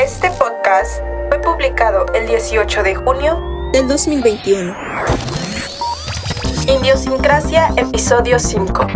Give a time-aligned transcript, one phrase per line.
[0.00, 4.74] Este podcast fue publicado el 18 de junio del 2021.
[6.68, 8.86] Indiosincrasia, episodio 5.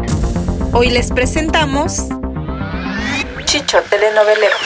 [0.72, 2.06] Hoy les presentamos
[3.44, 4.56] Chicho, telenovelero.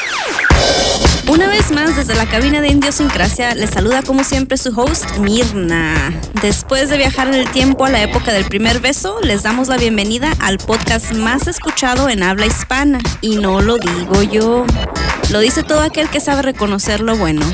[1.29, 6.11] Una vez más, desde la cabina de Indiosincrasia, les saluda como siempre su host, Mirna.
[6.41, 9.77] Después de viajar en el tiempo a la época del primer beso, les damos la
[9.77, 12.99] bienvenida al podcast más escuchado en habla hispana.
[13.21, 14.65] Y no lo digo yo,
[15.29, 17.45] lo dice todo aquel que sabe reconocer lo bueno.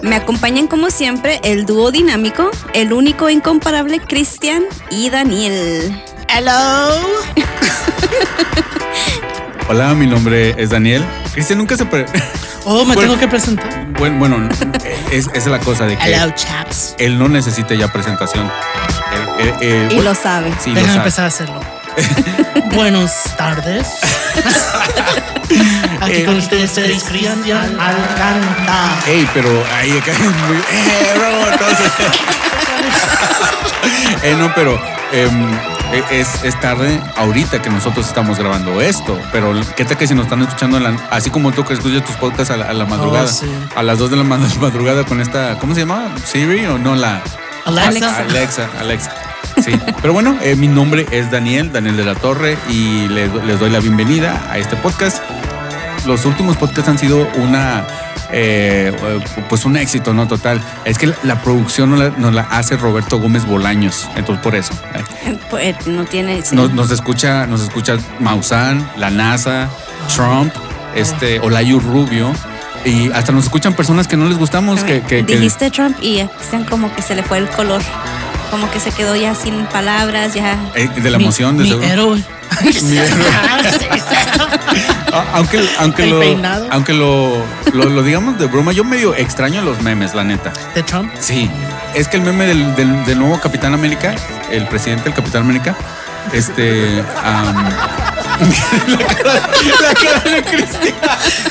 [0.00, 6.02] Me acompañan como siempre el dúo dinámico, el único e incomparable Cristian y Daniel.
[6.28, 6.96] Hello.
[9.68, 11.04] Hola, mi nombre es Daniel.
[11.34, 11.84] Cristian nunca se...
[12.64, 13.00] Oh, me Bueno.
[13.00, 13.86] tengo que presentar.
[13.98, 14.48] Bueno, bueno,
[15.10, 16.94] es, esa es la cosa de que Hello, chaps.
[16.98, 18.50] él no necesita ya presentación.
[19.40, 20.52] Él- él- él- Y bueno, lo sabe.
[20.62, 20.98] sí, lo Déjame sabe.
[20.98, 21.60] empezar a hacerlo.
[22.74, 23.86] Buenas tardes.
[26.00, 26.72] Aquí Eh, con ustedes,
[27.04, 28.96] Cristian Alcanta.
[29.06, 30.56] Ey, pero ahí acá es muy...
[30.56, 31.52] ¡Eh, bro!
[31.52, 31.92] Entonces...
[34.22, 35.56] Eh, no, pero em, eh,
[36.10, 39.18] es, es tarde ahorita que nosotros estamos grabando esto.
[39.32, 42.16] Pero qué tal que si nos están escuchando, la- así como tú que escuchas tus
[42.16, 43.46] podcasts a la, a la madrugada, sí.
[43.76, 46.14] a las 2 de la ma- madrugada con esta, ¿cómo se llama?
[46.24, 47.22] ¿Siri o no la?
[47.64, 48.16] Alexa.
[48.18, 49.12] Alexa, Alexa.
[49.62, 53.60] Sí, pero bueno, eh, mi nombre es Daniel, Daniel de la Torre, y les, les
[53.60, 55.22] doy la bienvenida a este podcast.
[56.06, 57.86] Los últimos podcasts han sido una,
[58.32, 58.92] eh,
[59.48, 60.26] pues un éxito, ¿no?
[60.26, 60.60] Total.
[60.84, 64.72] Es que la, producción nos la, nos la hace Roberto Gómez Bolaños, entonces por eso.
[64.94, 65.38] eh.
[65.50, 66.42] Pues, no tiene.
[66.42, 66.56] sí.
[66.56, 69.68] Nos, nos escucha, nos escucha Maussan, la NASA,
[70.14, 70.52] Trump,
[70.94, 72.32] este, Olayu Rubio,
[72.84, 76.22] y hasta nos escuchan personas que no les gustamos, que, que- que- Dijiste Trump y
[76.38, 77.82] Cristian como que se le fue el color.
[78.50, 80.58] Como que se quedó ya sin palabras, ya.
[80.74, 81.86] eh, de la Mi- emoción, de mi seguro.
[81.88, 82.16] héroe.
[82.16, 82.41] Mi héroe.
[85.14, 86.68] Ah, Aunque, aunque, lo, peinado.
[86.70, 87.44] aunque lo,
[87.74, 90.54] lo, lo digamos de broma, yo medio extraño los memes, la neta.
[90.74, 91.12] De Trump.
[91.20, 91.50] Sí,
[91.94, 94.14] es que el meme del, del- del nuevo Capitán América,
[94.50, 95.74] el presidente del Capitán América,
[96.32, 97.04] este...
[97.22, 97.68] am,
[98.88, 99.50] la, cara,
[99.82, 100.94] la cara de Cristian.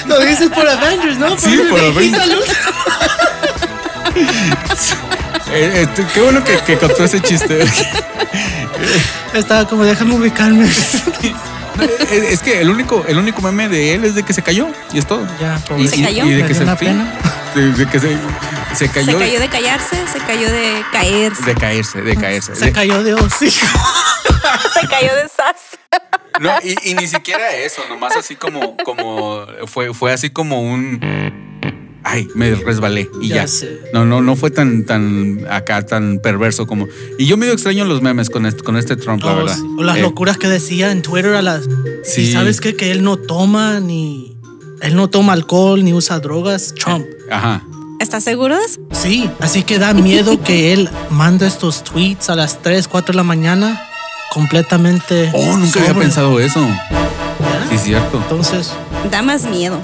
[0.07, 1.37] Lo dices por Avengers, ¿no?
[1.37, 2.29] Sí, por Avengers.
[5.53, 7.59] Eh, este, qué bueno que, que captó ese chiste.
[9.33, 10.65] Estaba como, déjame ubicarme.
[12.11, 14.99] es, que el único, el único meme de él es de que se cayó y
[14.99, 15.25] es todo.
[15.39, 15.87] Ya, Y.
[15.87, 16.25] ¿Se cayó?
[16.25, 17.11] y de que se, una sí, pena.
[17.55, 18.17] de, de que se,
[18.75, 21.43] se cayó, Se cayó de callarse, se cayó de caerse.
[21.45, 22.55] de caerse, de caerse.
[22.55, 23.49] Se De- cayó de Ozzy.
[24.73, 25.55] Se cayó de sas.
[26.39, 31.50] No, y, y ni siquiera eso, nomás así como, como fue, fue así como un
[32.03, 33.35] ay, me resbalé y ya.
[33.35, 33.79] Ya sé.
[33.93, 36.87] No, no, no fue tan, tan acá, tan perverso como.
[37.17, 39.55] Y yo medio extraño los memes con este, con este Trump, la Oh, verdad.
[39.55, 39.63] sí.
[39.77, 41.63] O las Eh, locuras que decía en Twitter a las.
[42.03, 42.21] Sí.
[42.21, 42.75] Y sabes qué?
[42.75, 44.37] que él no toma ni.
[44.81, 46.73] Él no toma alcohol ni usa drogas.
[46.73, 47.05] Trump.
[47.29, 47.63] Ajá.
[47.99, 48.57] ¿Estás seguro?
[48.91, 53.17] Sí, así que da miedo que él manda estos tweets a las 3, 4 de
[53.17, 53.79] la mañana
[54.33, 55.29] completamente.
[55.33, 56.59] Oh, nunca había pensado eso.
[56.59, 57.69] ¿Ya?
[57.69, 58.17] Sí, cierto.
[58.17, 58.71] Entonces,
[59.11, 59.79] Da más miedo.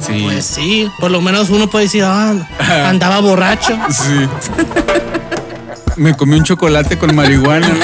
[0.00, 0.20] Sí.
[0.24, 2.34] pues sí, por lo menos uno puede decir, ah,
[2.86, 3.76] andaba borracho.
[3.90, 4.28] Sí.
[5.96, 7.68] Me comí un chocolate con marihuana,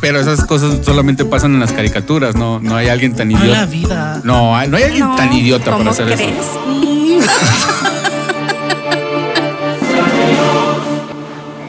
[0.00, 3.50] Pero esas cosas solamente pasan en las caricaturas, no, no hay alguien tan No en
[3.50, 3.66] la idiota.
[3.66, 4.20] vida.
[4.24, 6.20] No, no hay alguien No, tan idiota ¿cómo para hacer crees?
[6.20, 6.60] eso.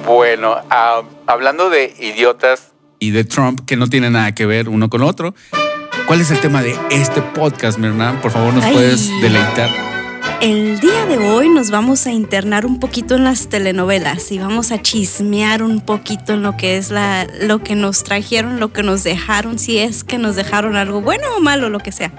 [0.05, 4.89] Bueno, ah, hablando de idiotas y de Trump, que no tiene nada que ver uno
[4.89, 5.33] con otro,
[6.07, 8.21] ¿cuál es el tema de este podcast, mi hermana?
[8.21, 8.73] Por favor, nos Ay.
[8.73, 9.69] puedes deleitar.
[10.41, 14.71] El día de hoy nos vamos a internar un poquito en las telenovelas y vamos
[14.71, 18.83] a chismear un poquito en lo que es la, lo que nos trajeron, lo que
[18.83, 22.11] nos dejaron, si es que nos dejaron algo bueno o malo, lo que sea.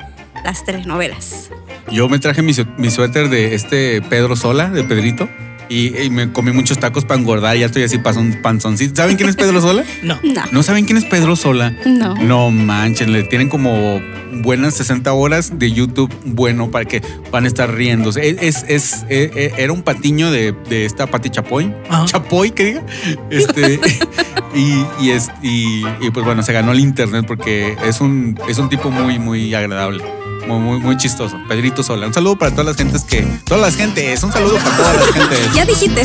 [0.45, 1.51] Las telenovelas.
[1.91, 5.29] Yo me traje mi suéter de este Pedro Sola, de Pedrito,
[5.71, 7.57] y, y me comí muchos tacos para engordar.
[7.57, 8.97] Ya estoy así panzon- panzoncito.
[8.97, 9.85] ¿Saben quién es Pedro Sola?
[10.03, 10.19] No.
[10.23, 10.43] No.
[10.53, 11.75] ¿No saben quién es Pedro Sola?
[11.87, 12.15] No.
[12.17, 14.01] No manchen, le tienen como
[14.43, 18.29] buenas 60 horas de YouTube bueno para que van a estar riéndose.
[18.29, 21.73] Es, es, es- eh, eh, era un patiño de, de esta Pati Chapoy.
[21.89, 22.05] Ajá.
[22.07, 22.83] Chapoy, que diga.
[23.31, 23.79] Este,
[24.55, 28.59] y, y, es, y, y, pues bueno, se ganó el internet porque es un, es
[28.59, 30.03] un tipo muy, muy agradable.
[30.47, 31.39] Muy, muy, muy chistoso.
[31.49, 32.07] Pedrito Sola.
[32.07, 33.23] Un saludo para todas las gentes que.
[33.45, 34.23] Todas las gentes.
[34.23, 35.39] Un saludo para todas las gentes.
[35.55, 36.01] Ya dijiste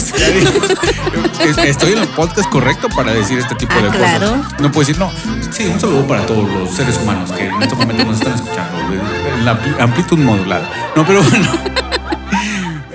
[1.68, 4.30] Estoy en el podcast correcto para decir este tipo Ah, de claro.
[4.44, 4.60] cosas.
[4.62, 5.12] No puedo decir, no.
[5.52, 8.78] Sí, un saludo para todos los seres humanos que en este momento nos están escuchando.
[9.36, 10.70] En la ampli- amplitud modulada.
[10.96, 11.48] No, pero bueno.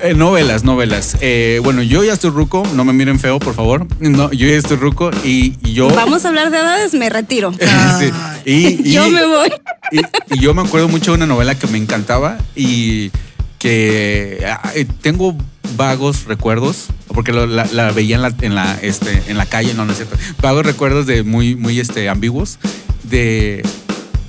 [0.02, 1.19] Eh, novelas, novelas.
[1.20, 3.87] Eh, bueno, yo ya estoy ruco, no me miren feo, por favor.
[3.98, 5.90] No, yo ya estoy ruco y, y yo.
[5.90, 7.52] Vamos a hablar de edades, me retiro.
[7.98, 8.10] Sí,
[8.46, 9.52] y, y- Yo me voy.
[9.90, 10.00] Y,
[10.34, 13.10] y yo me acuerdo mucho de una novela que me encantaba y
[13.58, 15.37] que ah, eh, tengo
[15.76, 19.75] vagos recuerdos, porque lo- la, la veía en la, en la, este, en la calle,
[19.75, 20.16] no, no es cierto.
[20.42, 22.58] Vagos recuerdos de muy, muy este, ambiguos,
[23.04, 23.62] de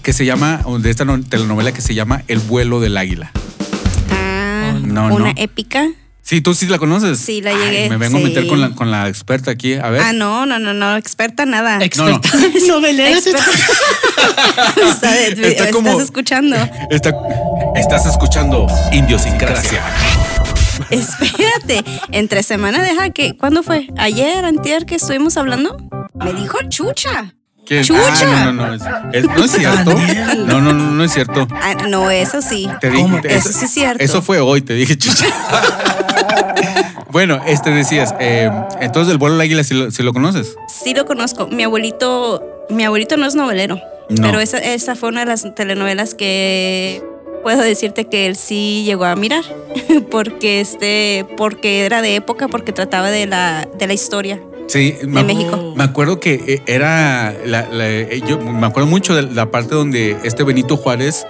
[0.03, 3.31] que se llama, de esta no- telenovela que se llama El vuelo del águila.
[4.11, 5.33] Ah, No, una no.
[5.37, 5.87] épica.
[6.31, 7.18] Sí, tú sí la conoces.
[7.19, 9.74] Sí, la Ay, llegué, me vengo a meter con la, con la experta aquí.
[9.74, 10.01] A ver.
[10.01, 11.83] Ah, no, no, no, no, experta nada.
[11.83, 12.30] Experta
[12.69, 13.10] novelera.
[13.18, 13.38] Está-
[14.92, 16.56] Está estás escuchando.
[16.89, 17.12] Está-
[17.75, 19.81] estás escuchando Indiosincrasia.
[20.89, 21.83] Espérate,
[22.13, 23.36] entre semana deja que.
[23.36, 23.89] ¿Cuándo fue?
[23.98, 25.78] ¿Ayer, antier que estuvimos hablando?
[26.16, 27.36] Me dijo chucha.
[27.65, 27.81] ¿Qué?
[27.83, 28.01] ¡Chucha!
[28.21, 28.73] Ah, no, no, no.
[28.73, 28.81] Es,
[29.13, 29.93] es- no es cierto.
[30.45, 31.47] No, no, no, no es cierto.
[31.51, 32.67] Ah, no, eso sí.
[32.81, 34.03] Te dije- Eso sí es cierto.
[34.03, 35.27] Eso fue hoy, te dije chucha.
[37.09, 38.49] bueno, este decías, eh,
[38.79, 40.55] entonces el vuelo del águila, si lo, sí lo conoces.
[40.67, 41.47] Sí lo conozco.
[41.47, 43.79] Mi abuelito, mi abuelito no es novelero,
[44.09, 44.21] No.
[44.27, 47.03] pero esa, esa fue una de las telenovelas que
[47.43, 49.43] puedo decirte que él sí llegó a mirar,
[50.11, 54.39] porque este, porque era de época, porque trataba de la, de la historia
[54.71, 55.73] Sí, de me, México.
[55.75, 59.75] me acuerdo que eh, era, la- la- eh, yo me acuerdo mucho de la parte
[59.75, 61.25] donde este Benito Juárez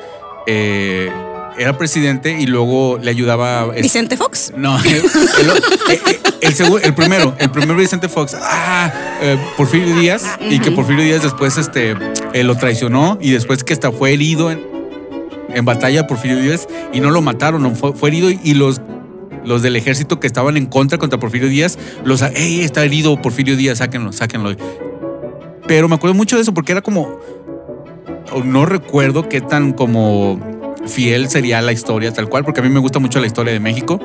[0.48, 1.10] eh,
[1.58, 3.66] era presidente y luego le ayudaba...
[3.72, 4.54] Vicente Fox.
[4.56, 4.96] No, el,
[6.42, 8.92] el- el- primero, el primer Vicente Fox, ah,
[9.22, 11.96] eh, Porfirio Díaz, y que Porfirio Díaz después este,
[12.34, 14.62] eh, lo traicionó y después que hasta fue herido en,
[15.54, 18.82] en batalla Porfirio Díaz y no lo mataron, no, fue, fue herido y los,
[19.46, 23.56] los del ejército que estaban en contra contra Porfirio Díaz, los, ¡Ey, está herido Porfirio
[23.58, 24.56] Díaz, sáquenlo, sáquenlo!
[25.68, 27.20] Pero me acuerdo mucho de eso porque era como,
[28.46, 30.40] no recuerdo qué tan como
[30.88, 33.60] fiel sería la historia tal cual, porque a mí me gusta mucho la historia de
[33.60, 34.00] México,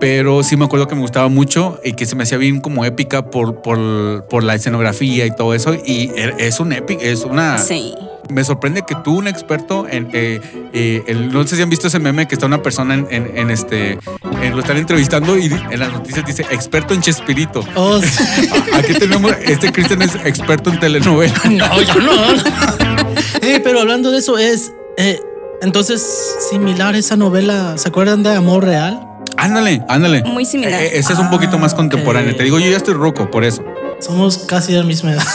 [0.00, 2.84] pero sí me acuerdo que me gustaba mucho y que se me hacía bien como
[2.84, 7.24] épica por, por, por la escenografía y todo eso, y er- es un épico, es
[7.24, 7.58] una...
[7.58, 7.94] Sí.
[8.28, 10.08] Me sorprende que tú, un experto en...
[10.12, 10.40] eh,
[10.72, 13.36] eh, el- no sé si han visto ese meme que está una persona en, en-
[13.36, 13.98] en este...
[14.42, 17.64] en- lo están entrevistando y en las noticias dice experto en Chespirito.
[17.74, 18.48] Oh, sí.
[18.72, 21.34] Aquí tenemos, este Cristian es experto en telenovela.
[21.50, 22.12] No, yo no.
[23.42, 24.72] Eh, pero hablando de eso, es.
[24.96, 25.18] eh,
[25.62, 29.00] entonces, similar a esa novela, ¿se acuerdan de Amor Real?
[29.36, 30.22] Ándale, ándale.
[30.24, 30.80] Muy similar.
[30.80, 32.30] Eh, ese es un poquito más Ah, contemporáneo.
[32.32, 32.36] ok.
[32.36, 33.64] Te digo, yo ya estoy roco por eso.
[34.04, 35.22] Somos casi de la misma edad.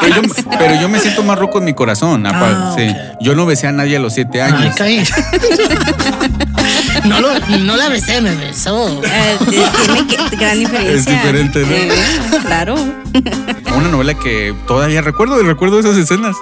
[0.00, 2.24] Pero yo, pero yo me siento más roco en mi corazón.
[2.26, 2.86] apa- Ah, sí.
[3.20, 4.74] Yo no besé a nadie a los siete Ay, años.
[4.76, 5.02] caí.
[7.04, 7.28] No, lo,
[7.58, 8.88] no la besé, me besó.
[9.02, 11.12] Eh, t- tiene gran diferencia.
[11.14, 11.72] diferente, ¿no?
[11.72, 11.90] Eh,
[12.44, 12.74] claro.
[13.76, 16.36] Una novela que todavía recuerdo y recuerdo esas escenas.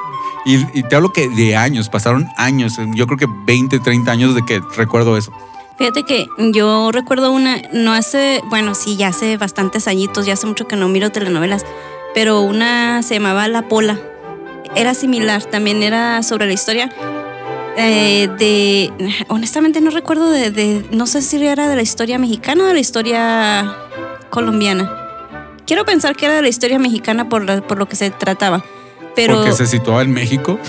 [0.45, 2.75] Y, y te hablo que de años, pasaron años.
[2.95, 5.33] Yo creo que 20, 30 años de que recuerdo eso.
[5.79, 10.47] Fíjate que yo recuerdo una, no hace, bueno, sí, ya hace bastantes añitos, ya hace
[10.47, 11.65] mucho que no miro telenovelas,
[12.15, 13.99] pero una se llamaba La Pola.
[14.75, 16.91] Era similar, también era sobre la historia
[17.77, 18.93] eh, de,
[19.29, 22.75] honestamente no recuerdo de, de- no sé si era de la historia mexicana o de
[22.75, 23.77] la historia
[24.31, 24.93] colombiana.
[25.65, 28.65] Quiero pensar que era de la historia mexicana por, la- por lo que se trataba,
[29.15, 30.59] pero Porque se situaba en México.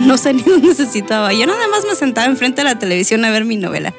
[0.00, 1.32] no sé ni dónde se.
[1.32, 3.94] Yo nada más me sentaba enfrente de la televisión a ver mi novela.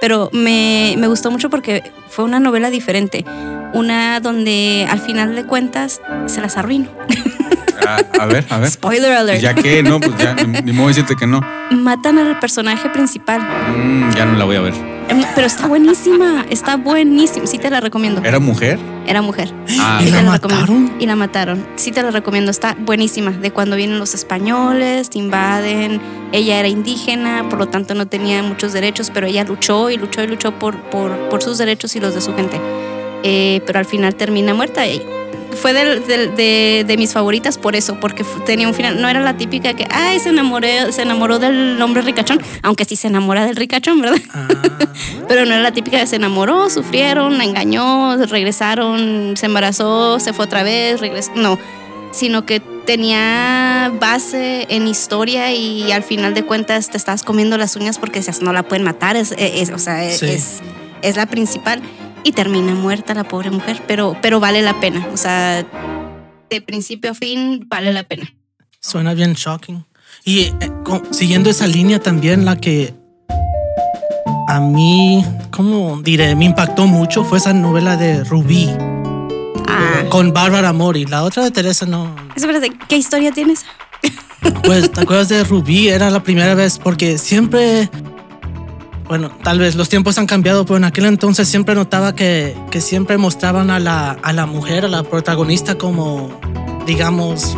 [0.00, 3.24] Pero me, me gustó mucho porque fue una novela diferente.
[3.72, 6.88] Una donde al final de cuentas se las arruino.
[7.86, 8.70] A, a ver, a ver.
[8.70, 9.40] Spoiler alert.
[9.40, 11.40] Ya que no, pues ya ni, modo decirte que no.
[11.70, 13.40] Matan al personaje principal.
[13.40, 14.74] Mm, ya no la voy a ver.
[15.08, 17.46] Em, Pero está buenísima, está buenísima.
[17.46, 18.22] Sí te la recomiendo.
[18.24, 18.78] ¿Era mujer?
[19.06, 19.52] Era mujer.
[19.78, 20.92] Ah, ¿Y Sí la mataron?
[20.98, 21.66] Y la mataron.
[21.76, 22.50] Sí te la recomiendo.
[22.50, 23.30] Está buenísima.
[23.30, 26.00] De cuando vienen los españoles, te invaden.
[26.32, 30.24] Ella era indígena, por lo tanto no tenía muchos derechos, pero ella luchó y luchó
[30.24, 32.60] y luchó por, por, por sus derechos y los de su gente.
[33.22, 34.86] Eh, pero al final termina muerta.
[34.86, 35.02] Y
[35.56, 39.00] fue de, de mis favoritas por eso, porque tenía un final.
[39.00, 42.96] No era la típica que, ay, se, enamoré, se enamoró del hombre ricachón, aunque sí
[42.96, 44.18] se enamora del ricachón, ¿verdad?
[44.32, 44.48] Ah,
[45.28, 50.32] Pero no era la típica que se enamoró, sufrieron, la engañó, regresaron, se embarazó, se
[50.32, 51.32] fue otra vez, regresó.
[51.34, 51.58] No,
[52.12, 57.74] sino que tenía base en historia y al final de cuentas te estabas comiendo las
[57.76, 60.26] uñas porque decías, no la pueden matar, es, es- o sea, Sí.
[60.26, 60.60] es,
[61.02, 61.82] es la principal.
[62.26, 65.06] Y termina muerta la pobre mujer, pero, pero vale la pena.
[65.12, 65.64] O sea,
[66.50, 68.32] de principio a fin vale la pena.
[68.80, 69.84] suena bien shocking.
[70.24, 70.54] Y eh,
[70.84, 72.94] co- siguiendo esa línea también, la que
[74.48, 76.34] a mí, ¿cómo diré?
[76.34, 78.70] Me impactó mucho fue esa novela de Rubí
[79.68, 81.04] Ah, con Bárbara Mori.
[81.04, 82.14] La otra de Teresa no.
[82.34, 83.64] espérate, ¿qué historia tienes?
[84.64, 85.88] Pues, ¿te acuerdas de Rubí?
[85.88, 87.88] Era la primera vez porque siempre.
[89.08, 92.80] Bueno, tal vez los tiempos han cambiado, pero en aquel entonces siempre notaba que, que
[92.80, 96.30] siempre mostraban a la, a la mujer, a la protagonista, como,
[96.86, 97.56] digamos,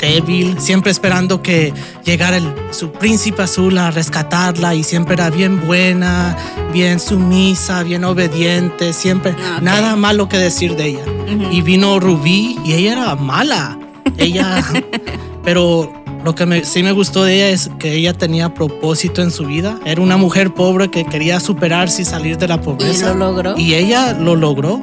[0.00, 1.74] débil, siempre esperando que
[2.04, 6.36] llegara el- su príncipe azul a rescatarla y siempre era bien buena,
[6.72, 11.04] bien sumisa, bien obediente, siempre Ah, nada malo que decir de ella.
[11.50, 13.76] Y vino Rubí y ella era mala.
[14.16, 14.64] Ella,
[15.44, 15.92] pero
[16.24, 19.46] lo que me- sí me gustó de ella es que ella tenía propósito en su
[19.46, 19.78] vida.
[19.84, 23.08] Era una mujer pobre que quería superarse y salir de la pobreza.
[23.12, 23.54] lo logró.
[23.58, 24.80] Y ella lo logró.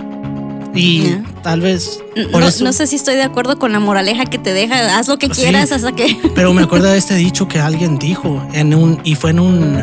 [0.74, 1.24] Y Ya.
[1.44, 2.00] tal vez
[2.32, 2.64] por No, eso.
[2.64, 4.98] no sé si estoy de acuerdo con la moraleja que te deja.
[5.00, 5.42] Haz lo que Sí.
[5.42, 6.18] quieras hasta que.
[6.36, 9.82] Pero me acuerdo de este dicho que alguien dijo en un y fue en un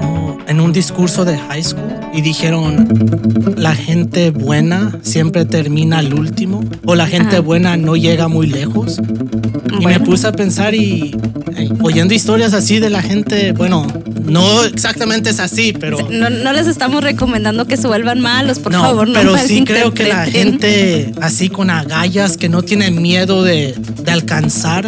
[0.00, 6.14] como en un discurso de high school y dijeron la gente buena siempre termina al
[6.14, 8.98] último o la gente buena no llega muy lejos.
[9.70, 10.04] Y me Bueno.
[10.04, 11.14] puse a pensar y
[11.56, 13.86] eh, oyendo historias así de la gente, bueno,
[14.24, 18.72] no exactamente es así, pero No, no les estamos recomendando que se vuelvan malos, por
[18.72, 19.08] no, favor.
[19.08, 23.74] No pero sí creo que la gente así con agallas que no tiene miedo de,
[24.02, 24.84] de alcanzar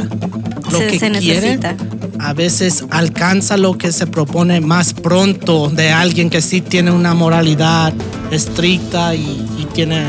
[0.71, 1.77] lo Se- que se quiere, necesita.
[2.21, 7.15] A veces alcanza lo que se propone más pronto de alguien que sí tiene una
[7.15, 7.93] moralidad
[8.31, 10.05] estricta y, y tiene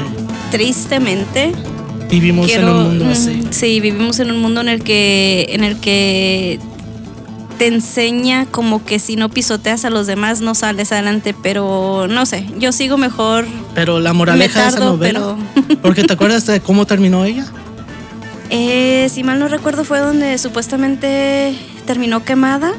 [0.52, 1.54] Tristemente,
[2.10, 2.70] vivimos quiero.
[2.70, 3.42] en un mundo mm, así.
[3.52, 5.48] Sí, vivimos en un mundo en el que.
[5.50, 6.60] en el que
[7.58, 12.26] te enseña como que si no pisoteas a los demás no sales adelante, pero no
[12.26, 13.46] sé, yo sigo mejor.
[13.76, 15.38] Pero la moraleja de esa tardo, novela,
[15.82, 17.46] porque te acuerdas de cómo terminó ella?
[18.50, 21.56] Eh, si mal no recuerdo fue donde supuestamente
[21.92, 22.72] terminó quemada.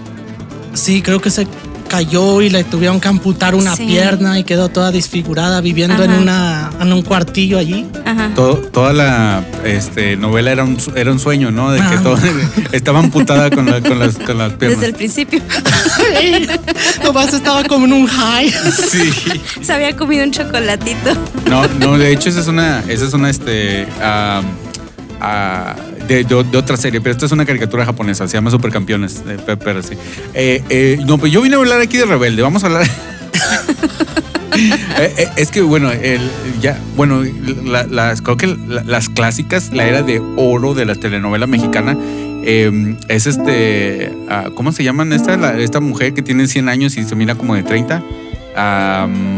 [0.73, 1.47] Sí, creo que se
[1.87, 3.85] cayó y le tuvieron que amputar una Sí.
[3.85, 7.87] pierna y quedó toda desfigurada viviendo en una en un cuartillo allí.
[8.07, 8.31] Ajá.
[8.35, 11.71] Todo- toda la este, novela era un, su- era un sueño, ¿no?
[11.73, 12.01] De que Ah.
[12.03, 12.17] todo,
[12.73, 14.79] estaba amputada con, la- con las, con las piernas.
[14.81, 15.43] Desde el principio
[17.05, 18.51] Nomás estaba como en un high.
[18.91, 19.13] Sí.
[19.63, 21.11] se había comido un chocolatito.
[21.51, 24.47] No, no, de hecho, esa es una, esa es una, este, am,
[25.21, 25.75] ah,
[26.07, 29.23] de, otra serie, pero esta es una caricatura japonesa, se llama Supercampeones.
[29.27, 29.95] Eh, pero sí.
[30.35, 32.87] eh, eh, no, pues yo vine a hablar aquí de Rebelde, vamos a hablar.
[35.37, 36.21] es que bueno, el,
[36.61, 37.23] ya, bueno,
[37.65, 41.97] las, creo que las clásicas, la era de oro de la telenovela mexicana,
[42.45, 44.13] eh, es este,
[44.55, 45.59] ¿cómo se llaman esta?
[45.59, 48.03] Esta mujer que tiene 100 años y se mira como de 30.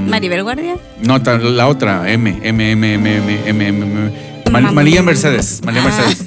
[0.09, 0.76] Maribel Guardia.
[1.02, 3.85] No, la otra, M, M, M, M, M, M, M.
[3.85, 5.85] M Ma- Mam- María Mercedes, María Ah.
[5.85, 6.25] Mercedes.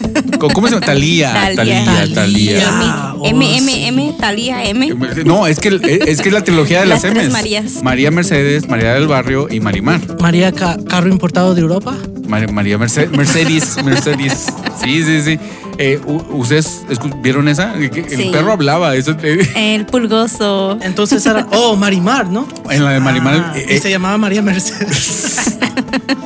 [0.53, 0.85] ¿Cómo se llama?
[0.85, 1.85] Talía, Talía.
[1.85, 2.59] Talía, Talía.
[2.69, 3.87] Ah, M, M.
[3.87, 4.93] M, Talía M.
[5.25, 5.69] No, es que,
[6.07, 7.31] es que es la trilogía de las, Las M's.
[7.31, 7.83] Marías.
[7.83, 10.01] María Mercedes, María del Barrio y Marimar.
[10.21, 11.95] María Ca- carro importado de Europa.
[12.27, 14.47] Mar- María Merce- Mercedes, Mercedes.
[14.83, 15.39] Sí, sí, sí.
[15.79, 16.83] Eh, ¿Ustedes
[17.21, 17.73] vieron esa?
[17.75, 18.23] Sí.
[18.23, 18.95] El perro hablaba.
[18.95, 20.77] Eso, eh, El pulgoso.
[20.81, 22.47] Entonces era, oh, Marimar, ¿no?
[22.71, 23.51] en la de Marimar.
[23.53, 25.57] Ah, eh, y se llamaba María Mercedes.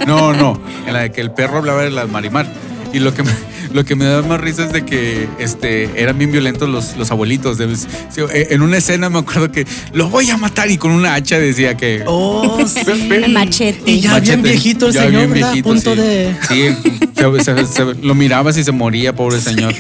[0.08, 2.48] No, no, en la de que el perro hablaba de la Marimar.
[2.94, 3.32] Y lo que me,
[3.74, 7.12] lo que me da más risa es de que este, eran bien violentos los, los
[7.12, 7.58] abuelitos.
[7.60, 11.40] Eh, En una escena me acuerdo que lo voy a matar y con una hacha
[11.40, 12.04] decía que...
[12.06, 13.10] Oh, sí.
[13.12, 13.90] El machete.
[13.92, 15.56] Y ya bien viejito el Ya señor, bien ¿verdad?
[15.64, 16.02] Punto sí.
[16.02, 16.36] de...
[16.48, 17.00] Sí,
[17.44, 19.74] se- se- se- lo mirabas y se moría, pobre señor.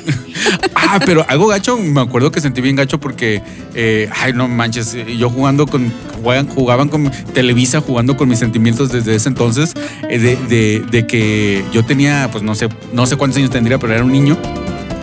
[0.75, 3.41] Ah, pero algo gacho, me acuerdo que sentí bien gacho porque,
[3.75, 8.39] eh, ay, no manches, eh, yo jugando con, jugaban, jugaban con Televisa, jugando con mis
[8.39, 9.73] sentimientos desde ese entonces,
[10.09, 13.77] eh, de, de- de que yo tenía, pues no sé, no sé cuántos años tendría,
[13.79, 14.37] pero era un niño.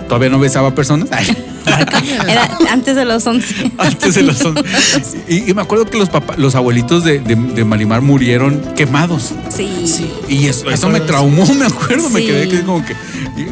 [0.09, 1.09] Todavía no besaba personas.
[1.13, 1.27] Ay,
[2.29, 3.73] Era antes de los 11.
[3.79, 4.63] antes de los once.
[5.29, 9.33] y, y me acuerdo que los papá, los abuelitos de, de- de Marimar murieron quemados.
[9.55, 9.69] Sí.
[9.87, 10.11] Sí.
[10.29, 12.95] Y eso, Me eso me traumó, me acuerdo, me quedé que como que.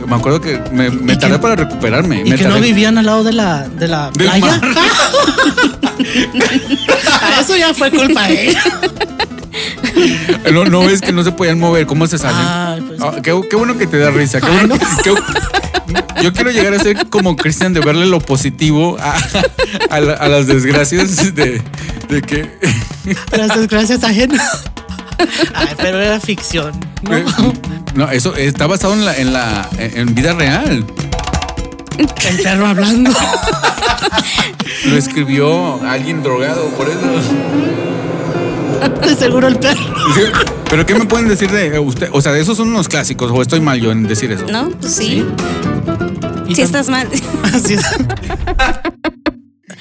[0.07, 2.21] Me acuerdo que me, tardé que- para recuperarme.
[2.25, 4.61] Y me que no vivían al lado de la, de la Del playa.
[7.41, 8.63] Eso ya fue culpa de ella.
[10.53, 12.47] No, no ves que no se podían mover, ¿cómo se salen?
[12.47, 13.01] Ay, pues.
[13.01, 14.39] Ah, qué, qué bueno que te da risa.
[14.41, 14.77] Qué Ay, bueno
[16.23, 19.15] yo quiero llegar a ser como Cristian de verle lo positivo a,
[19.91, 21.63] a la- a las desgracias de,
[22.09, 22.59] de que.
[23.37, 24.65] Las desgracias ajenas.
[25.55, 26.73] Ay, pero era ficción.
[27.03, 27.17] ¿no?
[27.17, 27.25] eh,
[27.95, 30.85] No, eso está basado en la, en la en vida real.
[31.99, 33.11] El perro hablando.
[34.85, 36.99] Lo escribió alguien drogado, por eso.
[39.01, 39.95] De seguro el perro.
[40.71, 42.09] Pero ¿qué me pueden decir de usted?
[42.13, 44.47] O sea, de esos son unos clásicos, o estoy mal yo en decir eso.
[44.51, 44.71] ¿No?
[44.71, 45.25] Pues sí.
[46.49, 47.09] Tam- estás mal.
[47.55, 47.83] Así es.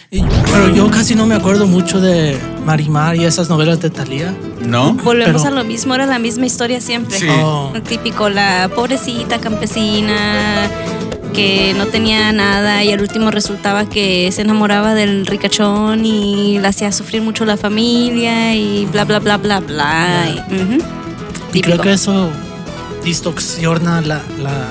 [0.09, 4.33] Pero yo casi no me acuerdo mucho de Marimar y esas novelas de Thalía.
[4.65, 4.93] ¿No?
[4.93, 7.17] Volvemos Pero- a lo mismo, era la misma historia siempre.
[7.19, 7.27] Sí.
[7.29, 7.73] Oh.
[7.87, 10.69] Típico, la pobrecita campesina
[11.35, 16.69] que no tenía nada y al último resultaba que se enamoraba del ricachón y la
[16.69, 20.25] hacía sufrir mucho la familia y bla bla bla bla bla.
[20.49, 20.77] y- ujú.
[21.53, 22.29] Y creo que eso
[23.03, 24.67] distorsiona la, la,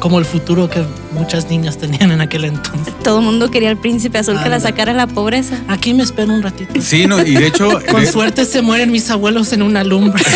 [0.00, 2.94] como el futuro que muchas niñas tenían en aquel entonces.
[3.04, 5.56] Todo el mundo quería el príncipe azul que la sacara de la pobreza.
[5.68, 6.80] Aquí me espero un ratito.
[6.80, 10.22] Sí, no, y de hecho, Con de, suerte se mueren mis abuelos en una lumbre.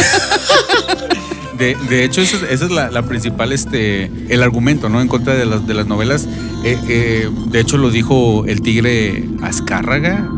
[1.59, 5.01] de- de hecho, esa es, la, la principal, este, el argumento, ¿no?
[5.01, 6.29] En contra de las, de las novelas.
[6.65, 10.29] Eh, eh, de hecho, lo dijo el tigre Azcárraga,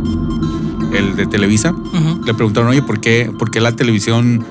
[0.97, 1.75] el de Televisa.
[2.25, 4.45] Le preguntaron, oye, ¿por qué, por qué la televisión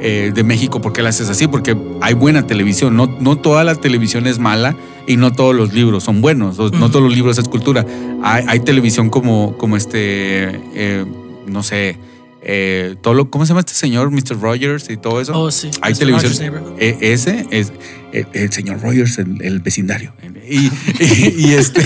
[0.00, 1.46] eh, de México, por qué la haces así?
[1.46, 4.76] Porque hay buena televisión, no, no toda la televisión es mala
[5.06, 7.86] y no todos los libros son buenos, no todos los libros es cultura.
[8.22, 11.04] Hay, hay televisión como, como este, eh,
[11.46, 11.96] no sé,
[12.44, 14.10] eh, todo lo, ¿cómo se llama este señor?
[14.10, 14.38] Mr.
[14.40, 15.32] Rogers y todo eso.
[15.38, 15.70] Oh, sí.
[15.80, 15.98] Hay Mr.
[15.98, 16.32] televisión.
[16.78, 17.72] Eh, ese es
[18.12, 20.12] el, el señor Rogers, el, el vecindario.
[20.48, 21.80] Y, y- y este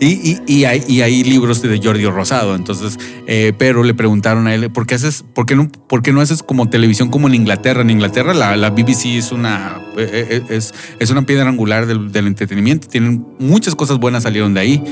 [0.00, 2.56] y, y- y hay, y hay libros de Jordi Rosado.
[2.56, 6.12] Entonces, eh, pero le preguntaron a él, ¿por qué haces, por qué no, por qué
[6.12, 7.82] no haces como televisión como en Inglaterra?
[7.82, 12.10] En Inglaterra la, la BBC es una eh, eh, es, es una piedra angular del,
[12.10, 12.88] del entretenimiento.
[12.88, 14.82] Tienen muchas cosas buenas salieron de ahí.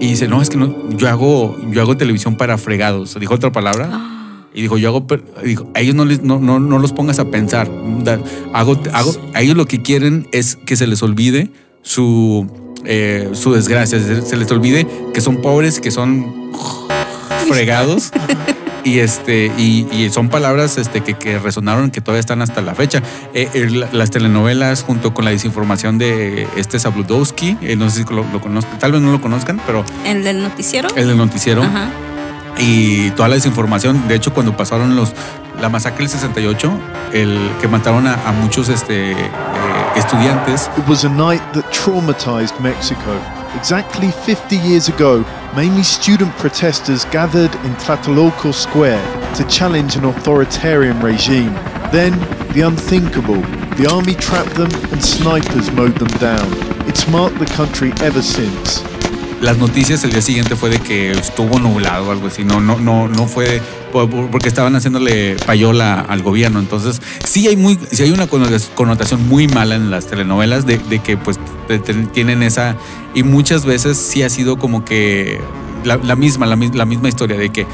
[0.00, 3.16] Y dice, no, es que no, yo hago, yo hago televisión para fregados.
[3.20, 4.15] Dijo otra palabra.
[4.56, 5.06] Y dijo, yo hago,
[5.44, 7.70] dijo, a ellos no, les, no, no, no los pongas a pensar.
[8.54, 11.50] Hago, hago, a ellos lo que quieren es que se les olvide
[11.82, 12.50] su,
[12.86, 16.50] eh, su desgracia, se, les olvide que son pobres, que son
[17.48, 18.10] fregados.
[18.84, 22.74] Y este, y, y son palabras este, que, que resonaron, que todavía están hasta la
[22.76, 23.02] fecha.
[23.34, 28.04] Eh, eh, la- las telenovelas, junto con la desinformación de este Sabludowski, eh, no sé
[28.04, 30.88] si lo, lo conozcan, tal vez no lo conozcan, pero ¿El del noticiero?
[30.94, 31.90] el del noticiero Ajá.
[32.58, 34.08] Y toda la desinformación.
[34.08, 35.12] De hecho, cuando pasaron los
[35.60, 36.70] la masacre del 68,
[37.12, 39.30] el que mataron a, a muchos este, eh,
[39.96, 43.18] estudiantes, It was a night that traumatized Mexico.
[43.56, 49.02] Exactly 50 years ago, mainly student protesters gathered in Tlatelolco Square
[49.34, 51.54] to challenge an authoritarian regime.
[51.90, 52.12] Then,
[52.52, 53.40] the unthinkable.
[53.76, 56.52] The army trapped them and snipers mowed them down.
[56.86, 58.82] It's marked the country ever since.
[59.46, 62.44] Las noticias el día siguiente fue de que estuvo nublado o algo así.
[62.44, 63.62] No, no, no, no fue
[63.92, 66.58] por- por- porque estaban haciéndole payola al gobierno.
[66.58, 70.98] Entonces, sí hay muy, sí hay una connotación- muy mala en las telenovelas de, de
[70.98, 71.38] que pues
[72.12, 72.76] tienen esa
[73.14, 75.40] y muchas veces sí ha sido como que
[75.84, 77.66] la, la misma, la, la misma historia de que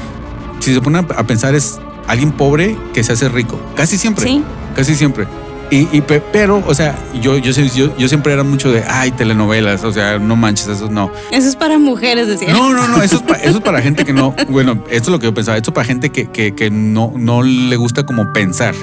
[0.59, 3.59] si se ponen a pensar es alguien pobre que se hace rico.
[3.75, 4.25] Casi siempre.
[4.25, 4.43] Sí.
[4.75, 5.27] Casi siempre.
[5.73, 9.09] Y, y pe- pero, o sea, yo, yo, yo, yo siempre era mucho de, ay,
[9.09, 11.11] telenovelas, o sea, no manches, eso no.
[11.31, 12.53] Eso es para mujeres, decía.
[12.53, 15.09] No, no, no, eso es, pa- eso es para gente que no, bueno, esto es
[15.09, 18.05] lo que yo pensaba, esto es para gente que, que, que no, no le gusta
[18.05, 18.75] como pensar.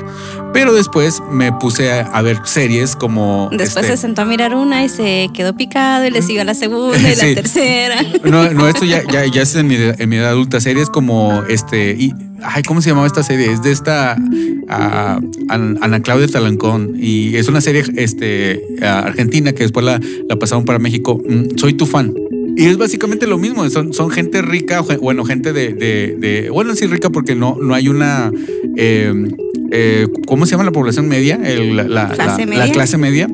[0.53, 3.49] Pero después me puse a, a ver series como...
[3.53, 6.55] Después este, se sentó a mirar una y se quedó picado y le siguió la
[6.55, 8.03] segunda y la tercera.
[8.25, 10.61] No, no, esto ya, ya, ya es en mi, en mi edad adulta.
[10.61, 11.93] Series como este.
[11.97, 13.53] Y, ay, ¿cómo se llamaba esta serie?
[13.53, 14.17] Es de esta
[14.69, 16.95] ah, An- Ana Claudia Talancón.
[16.99, 21.21] Y es una serie este, ah, argentina que después la, la pasaron para México.
[21.27, 22.15] Mm, Soy tu fan.
[22.57, 23.69] Y es básicamente lo mismo.
[23.71, 27.75] Son, son gente rica, bueno, gente de, de, de- Bueno, sí, rica porque no, no
[27.75, 28.31] hay una.
[28.77, 29.13] eh,
[29.73, 31.39] eh, ¿Cómo se llama la población media?
[31.45, 32.67] El- la, la- ¿Clase la- media?
[32.67, 33.29] la clase media.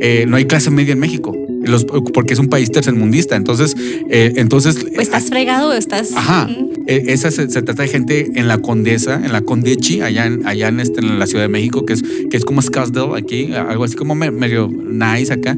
[0.00, 1.34] Eh, no hay clase media en México.
[1.68, 3.36] Los- porque es un país tercermundista.
[3.36, 3.76] Entonces,
[4.10, 4.84] eh, entonces.
[4.96, 6.12] O estás fregado o estás.
[6.16, 6.48] Ajá.
[6.86, 10.46] Eh, Esa se, se trata de gente en la Condesa, en la Condechi, allá en,
[10.46, 13.52] allá en, este, en la Ciudad de México, que es, que es como Scottsdale aquí,
[13.52, 15.56] algo así como me- medio nice acá.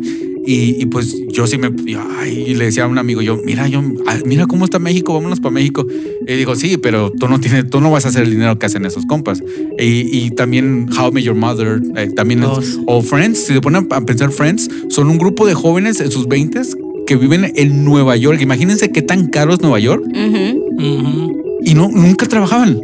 [0.50, 3.38] Y, y pues yo sí me yo, ay, y le decía a un amigo, yo,
[3.44, 5.86] mira, yo, ah, mira cómo está México, vámonos para México.
[6.26, 8.66] Y digo, sí, pero tú no tienes, tú no vas a hacer el dinero que
[8.66, 9.42] hacen esos compas.
[9.78, 12.80] Y, y también How I Met Your Mother, eh, también es- sí.
[12.86, 16.26] o Friends, si se ponen a pensar Friends, son un grupo de jóvenes en sus
[16.26, 16.60] 20
[17.06, 18.40] que viven en Nueva York.
[18.40, 20.84] Imagínense qué tan caro es Nueva York Ujú.
[20.84, 21.42] Ujú.
[21.62, 22.80] y no nunca trabajaban.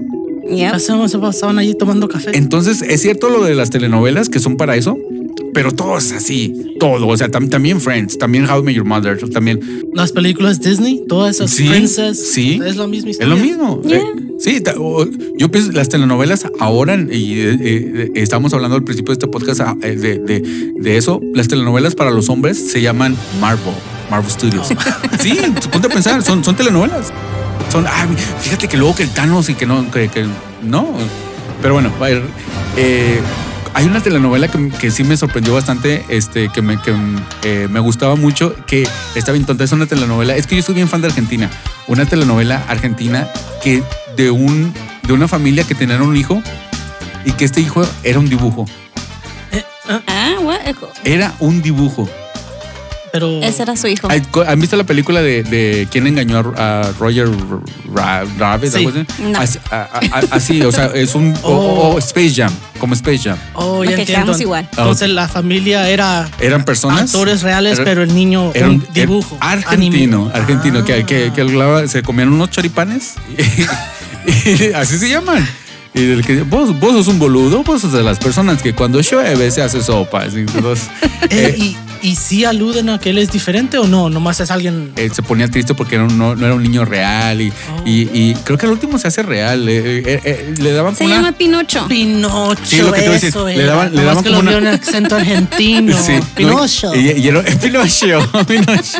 [0.48, 0.70] Yep.
[0.74, 2.31] Pasaban- se pasaban allí tomando café.
[2.38, 4.96] Entonces, es cierto lo de las telenovelas que son para eso,
[5.57, 7.07] pero todo es así, todo.
[7.09, 9.59] O sea, tam- también Friends, también How I Met Your Mother, también
[9.95, 12.61] Las películas Disney, todas esas Sí, princess, sí.
[12.62, 13.35] es la misma es historia.
[13.35, 13.81] lo mismo.
[13.83, 13.99] Yeah.
[14.01, 14.03] Eh,
[14.38, 14.62] sí,
[15.38, 19.61] yo pienso las telenovelas ahora, y eh, eh, estamos hablando al principio de este podcast
[19.62, 23.73] ah, eh, de, de- de eso, las telenovelas para los hombres se llaman Marvel,
[24.11, 24.69] Marvel Studios.
[25.21, 25.38] sí,
[25.73, 27.07] ponte a pensar, son, son telenovelas.
[27.73, 28.09] Son, ay,
[28.40, 30.27] fíjate que luego que el Thanos y que no, que, que
[30.62, 30.87] no.
[31.62, 32.23] Pero bueno, a ver,
[32.77, 33.21] eh,
[33.77, 36.95] hay una telenovela que, que sí me sorprendió bastante, este, que, me, que
[37.43, 40.75] eh, me gustaba mucho, que está bien tonta, es una telenovela, es que yo soy
[40.75, 41.51] bien fan de Argentina,
[41.87, 43.29] una telenovela argentina
[43.62, 43.83] que
[44.17, 46.43] de, un, de una familia que tenía un hijo
[47.27, 48.65] y que este hijo era un dibujo,
[49.89, 50.35] Ah,
[51.05, 52.09] era un dibujo.
[53.12, 54.09] Pero Ese era su hijo.
[54.47, 57.29] ¿Han visto la película de, de quién engañó a, a Roger
[57.95, 58.71] Ra- Rabbit?
[58.73, 58.87] Sí.
[59.21, 59.38] No.
[59.38, 61.95] Así, a- a- así, o sea, es un o- Oh.
[61.95, 63.38] o Space Jam, como Space Jam.
[63.55, 64.38] oh, ya Ok, entiendo.
[64.38, 64.69] igual.
[64.71, 67.03] Entonces la familia era Eran personas.
[67.14, 69.37] actores reales, Era- pero el niño Era un un dibujo.
[69.40, 70.38] argentino, anime.
[70.38, 71.07] argentino, que, Ah.
[71.07, 73.14] que, que hablaba- se comían unos choripanes.
[74.27, 75.47] y- y así se llaman.
[75.95, 79.01] Y el que vos, vos sos un boludo, vos sos de las personas que cuando
[79.01, 80.25] llueve se hace sopa.
[80.25, 80.88] así, entonces,
[81.31, 84.09] Eh, eh, y, ¿Y sí aluden a que él es diferente o no?
[84.11, 84.93] Nomás es alguien.
[84.97, 87.83] eh, se ponía triste porque un- no, no era un niño real y, Oh.
[87.87, 89.69] y, y creo que al último se hace real.
[89.69, 91.87] eh, eh, eh, le daban Se una- llama Pinocho.
[91.89, 93.67] Pinocho, Sí, lo que te iba a decir, eso le era.
[93.75, 95.97] daban- le Nomás daban que como lo una- vio en acento argentino.
[96.05, 96.95] Sí, no, Pinocho.
[96.95, 98.99] y, y era Pinocho, Pinocho.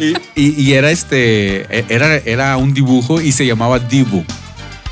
[0.00, 4.24] Y, y- y era este, era, era un dibujo y se llamaba Dibu.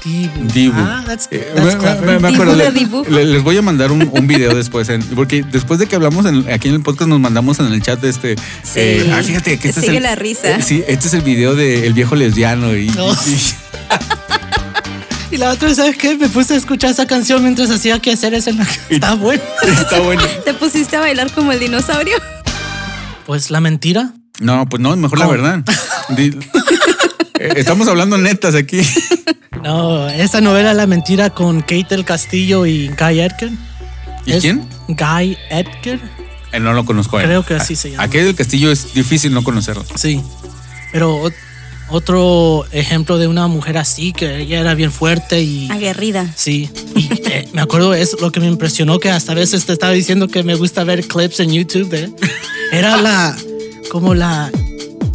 [0.05, 0.53] Dibu.
[0.53, 0.75] Dibu.
[0.77, 2.01] Ah, that's, Eh, that's me- clever.
[2.05, 3.05] me, me Dibu acuerdo, de le- Dibu.
[3.09, 6.27] le- les voy a mandar un, un video después, en- porque después de que hablamos
[6.27, 8.37] en- aquí en el podcast nos mandamos en el chat de este.
[8.62, 8.81] Sí.
[8.81, 10.57] eh, ah, fíjate que este es Sigue el, la risa.
[10.59, 13.07] eh, sí, este es el video de El viejo lesbiano y, No.
[15.31, 16.17] Y la otra, ¿sabes qué?
[16.17, 18.51] Me puse a escuchar esa canción mientras hacía que hacer eso.
[18.51, 19.43] en la- Está bueno.
[19.81, 20.23] está bueno.
[20.45, 22.17] ¿Te pusiste a bailar como el dinosaurio?
[23.27, 24.12] Pues la mentira.
[24.40, 25.62] No, pues no, mejor la verdad.
[27.57, 28.81] Estamos hablando netas aquí.
[29.64, 33.50] No, esa novela La mentira con Kate del Castillo y Guy Edgar.
[34.27, 34.68] ¿Y Es quién?
[34.88, 35.98] Guy Edgar.
[36.53, 37.16] Eh, no lo conozco.
[37.16, 37.27] a él.
[37.27, 38.05] Creo que así se llama.
[38.05, 39.85] Aquí del Castillo es difícil no conocerlo.
[39.96, 40.20] Sí.
[40.92, 41.35] Pero ot-
[41.90, 45.70] otro ejemplo de una mujer así, que ella era bien fuerte y...
[45.70, 46.27] Aguerrida.
[46.37, 49.72] Sí, y eh, me acuerdo, es lo que me impresionó, que hasta a veces te
[49.72, 52.11] estaba diciendo que me gusta ver clips en YouTube de...
[52.72, 53.37] Era la,
[53.90, 54.50] como la,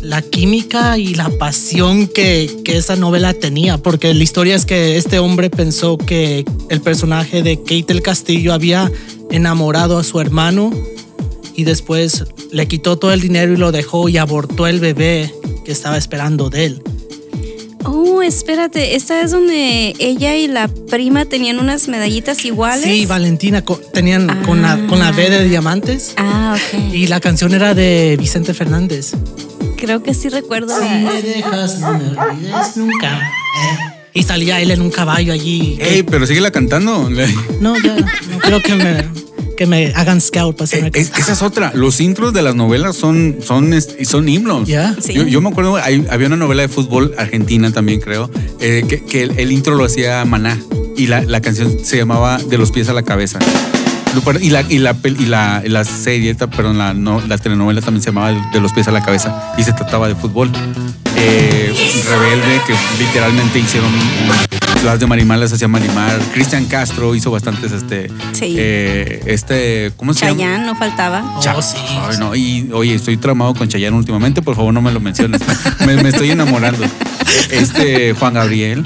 [0.02, 4.98] la química y la pasión que, que esa novela tenía, porque la historia es que
[4.98, 8.92] este hombre pensó que el personaje de Kate del Castillo había
[9.32, 10.72] enamorado a su hermano
[11.56, 15.34] y después le quitó todo el dinero y lo dejó y abortó el bebé
[15.66, 16.84] que estaba esperando de él.
[18.02, 22.82] Oh, espérate, esta es donde ella y la prima tenían unas medallitas iguales.
[22.84, 23.62] Sí, Valentina,
[23.94, 26.14] tenían con, la, con la B de diamantes.
[26.16, 26.94] Ah, ok.
[26.94, 29.12] Y la canción era de Vicente Fernández.
[29.76, 30.74] Creo que sí recuerdo.
[30.80, 33.18] Si me dejas, no me olvides nunca.
[33.20, 33.78] Eh,
[34.14, 35.78] Y salía él en un caballo allí.
[35.82, 37.10] Ey, pero síguela cantando.
[37.10, 37.28] Eh,
[37.60, 39.06] No, ya, no quiero que me,
[39.60, 41.74] que me hagan scout para hacerme Eh, es- esa es otra.
[41.76, 43.74] Los intros de las novelas son, son,
[44.06, 44.70] son himnos.
[45.02, 45.14] Sí.
[45.14, 49.04] Yo, yo me acuerdo, hay- había una novela de fútbol argentina también, creo, eh, que,
[49.04, 50.58] que el, el intro lo hacía Maná
[50.96, 53.38] y la, la canción se llamaba De los pies a la cabeza.
[54.40, 58.02] Y la, y la, y la, y la serie, perdón, la, no, la telenovela también
[58.02, 60.50] se llamaba De los pies a la cabeza y se trataba de fútbol.
[61.18, 61.74] Eh,
[62.10, 63.92] Rebelde, que literalmente hicieron
[64.84, 66.20] las de Marimar, las hacía Marimar.
[66.34, 68.56] Cristian Castro hizo bastantes, este, Sí.
[68.58, 70.38] eh, este, ¿cómo se llama?
[70.38, 71.24] Chayanne no faltaba.
[71.56, 71.78] Oh, sí.
[72.10, 75.42] Ay, no, y oye, estoy tramado con Chayanne últimamente, por favor no me lo menciones.
[75.86, 76.86] me, me estoy enamorando.
[77.52, 78.86] Este Juan Gabriel.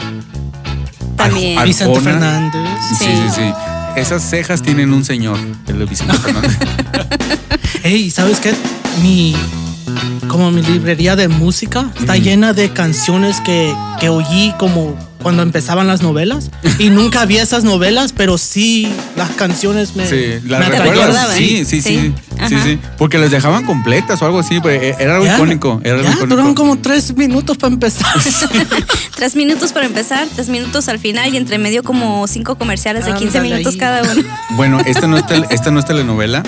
[1.15, 1.60] También.
[1.60, 1.99] Ar- Vicente.
[2.01, 2.62] Fernández.
[2.89, 3.36] Sí, sí, Sí.
[3.36, 3.53] sí.
[3.95, 6.58] Esas cejas tienen un señor, el de Vicente Fernández.
[7.84, 8.53] Hey, ¿sabes qué?
[9.03, 9.36] Mi.
[10.28, 15.88] Como mi librería de música está llena de canciones que, que oí como cuando empezaban
[15.88, 16.50] las novelas.
[16.80, 20.08] Y nunca vi esas novelas, pero sí las canciones me.
[20.08, 21.34] Sí, ¿las me recuerdas?
[21.36, 21.82] Sí, sí, sí.
[21.82, 22.13] Sí.
[22.50, 22.80] Sí, sí.
[22.98, 25.80] Porque las dejaban completas o algo así, pero eh, era algo Ya, icónico.
[25.84, 26.28] Era algo ya, icónico.
[26.36, 28.13] duraron como tres minutos para empezar.
[29.15, 33.13] Tres minutos para empezar, tres minutos al final y entre medio como cinco comerciales de
[33.13, 33.80] 15 Ándale minutos ahí.
[33.80, 34.22] cada uno.
[34.58, 36.43] Bueno, esta no es, tel- esta no es telenovela,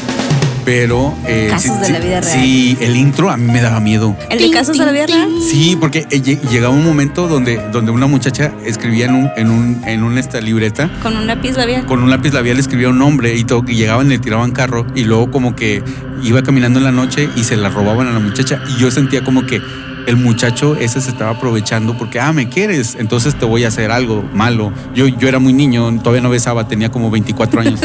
[0.66, 1.14] pero.
[1.26, 2.40] eh, Casos de la vida real.
[2.42, 4.16] Sí, el intro a mí me daba miedo.
[4.30, 5.30] ¿El de casos de la vida real?
[5.48, 9.50] Sí, porque eh, lle- llegaba un momento donde, donde una muchacha escribía en un, en
[9.50, 11.86] un, en una esta libreta, Con un lápiz labial.
[11.86, 14.86] con un lápiz labial escribía un nombre y todo, y llegaban y le tiraban carro,
[14.96, 15.84] y luego como que
[16.24, 18.60] iba caminando en la noche y se la robaban a la muchacha.
[18.76, 19.62] Y yo sentía como que
[20.08, 23.92] el muchacho ese se estaba aprovechando porque, ah, me quieres, entonces te voy a hacer
[23.92, 24.72] algo malo.
[24.96, 27.80] Yo, yo era muy niño, todavía no besaba, tenía como 24 años.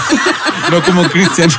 [0.70, 1.50] no como Cristian.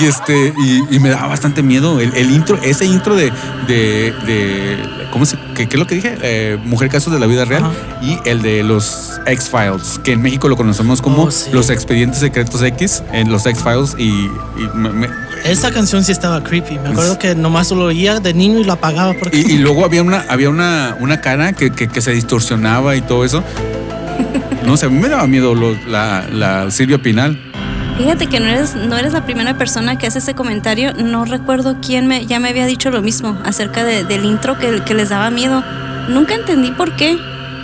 [0.00, 2.00] Y este, y, y me daba bastante miedo.
[2.00, 3.30] El, el intro, ese intro de,
[3.68, 4.78] de, de
[5.12, 6.16] ¿cómo se, qué, qué es lo que dije?
[6.22, 7.64] Eh, Mujer Casos de la Vida Real.
[7.64, 7.72] Ajá.
[8.02, 11.50] Y el de los X-Files, que en México lo conocemos como Oh, sí.
[11.52, 13.94] los expedientes secretos X, en los X-Files.
[13.98, 14.30] Y, y
[14.74, 15.08] me- me-
[15.44, 16.78] Esa canción sí estaba creepy.
[16.78, 19.38] Me acuerdo que nomás lo oía de niño y lo apagaba porque.
[19.38, 23.02] y- y luego había una, había una, una cara que, que- que se distorsionaba y
[23.02, 23.44] todo eso.
[24.64, 27.38] No sé, a mí me daba miedo lo- la, la Silvia Pinal.
[27.96, 30.92] Fíjate que no eres, no eres la primera persona que hace ese comentario.
[30.94, 34.82] No recuerdo quién me, ya me había dicho lo mismo acerca de- del intro que,
[34.84, 35.62] que les daba miedo.
[36.08, 37.16] Nunca entendí por qué.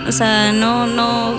[0.07, 1.35] O sea, no, no,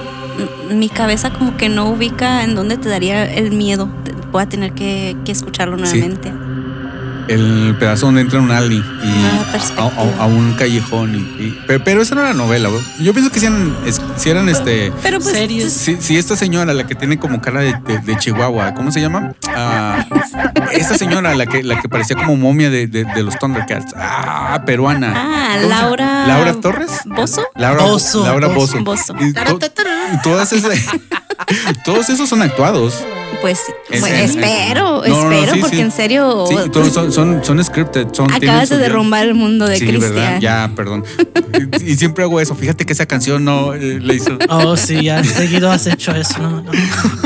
[0.71, 3.87] mi cabeza como que no ubica en dónde te daría el miedo.
[4.31, 6.01] Voy a tener que, que escucharlo Sí.
[7.33, 9.91] El pedazo donde entra un alley y Nueva a, perspectiva.
[10.19, 11.15] a- a un callejón.
[11.15, 12.81] Y, y- pero, pero eso no era novela, güey.
[12.99, 13.75] Yo pienso que si eran,
[14.17, 14.91] si eran este.
[15.01, 15.35] Pero pues.
[15.35, 15.71] Series.
[15.73, 19.01] Si, si esta señora, la que tiene como cara de, de- de Chihuahua, ¿cómo se
[19.01, 19.33] llama?
[19.47, 20.05] Ah,
[20.73, 23.93] esta señora, la que, la que parecía como momia de, de- de los Thundercats.
[23.95, 25.13] Ah, peruana.
[25.15, 26.27] Ah, ¿Cómo se- Laura.
[26.27, 26.91] Laura Torres.
[27.05, 27.43] ¿Bozo?
[27.55, 28.83] Laura Bozo, Laura Bozo.
[28.83, 29.13] Bozo.
[29.13, 29.25] Bozo.
[29.25, 29.59] Y to-
[30.13, 30.79] y todas esas-
[31.85, 33.03] todos esos son actuados.
[33.41, 35.81] Pues Es- pues, es- espero, No, no, espero, sí, porque sí.
[35.81, 36.45] en serio.
[36.47, 38.07] Sí, todos son, son, son scripted.
[38.13, 39.99] Son, Acabas de derrumbar el mundo de Sí, ¿verdad?
[39.99, 40.39] Cristian.
[40.41, 41.03] Ya, perdón.
[41.81, 42.55] Y, y siempre hago eso.
[42.55, 44.37] Fíjate que esa canción no eh, le hizo.
[44.49, 46.39] Oh, sí, ya seguido has hecho eso.
[46.39, 46.71] No, no.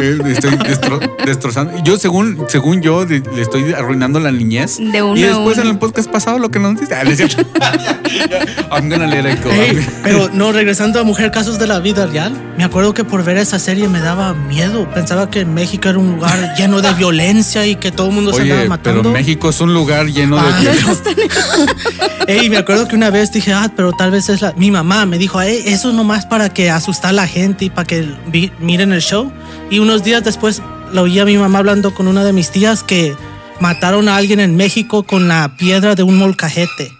[0.01, 1.73] Eh, Estoy destro- destrozando.
[1.84, 4.78] Yo, según, según yo, le estoy arruinando la niñez.
[4.80, 5.65] De uno y después uno.
[5.65, 6.95] en el podcast pasado lo que nos dice.
[6.95, 7.04] Ah.
[8.71, 9.49] I'm gonna let it go.
[9.51, 13.23] Ey, pero no, regresando a Mujer Casos de la Vida Real, me acuerdo que por
[13.23, 14.89] ver esa serie me daba miedo.
[14.91, 18.41] Pensaba que México era un lugar lleno de violencia y que todo el mundo se
[18.41, 19.01] andaba Oye, matando.
[19.01, 20.61] pero México es un lugar lleno Ah.
[22.27, 22.33] de.
[22.39, 24.53] Ey, me acuerdo que una vez dije, ah, pero tal vez es la...
[24.53, 27.85] Mi mamá me dijo, "Ey, eso nomás para que asustar a la gente y para
[27.85, 28.07] que
[28.59, 29.31] miren el show.
[29.69, 32.83] Y unos días después la oí a mi mamá hablando con una de mis tías
[32.83, 33.15] que
[33.59, 36.91] mataron a alguien en México con la piedra de un molcajete.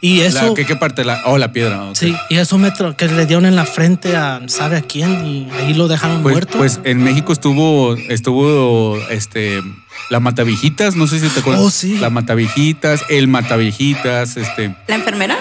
[0.00, 0.54] Y La- eso...
[0.54, 1.04] ¿qué, qué parte?
[1.04, 1.84] La, oh, la piedra.
[1.84, 1.96] ok.
[1.96, 5.48] Sí, y eso me que le dieron en la frente a sabe a quién y
[5.52, 6.58] ahí lo dejaron Pues, muerto.
[6.58, 9.62] pues en México estuvo, estuvo, este,
[10.10, 11.62] la Matavijitas, no sé si te acuerdas.
[11.64, 11.98] Oh, sí.
[11.98, 15.36] La Matavijitas, el Matavijitas, este, ¿La enfermera?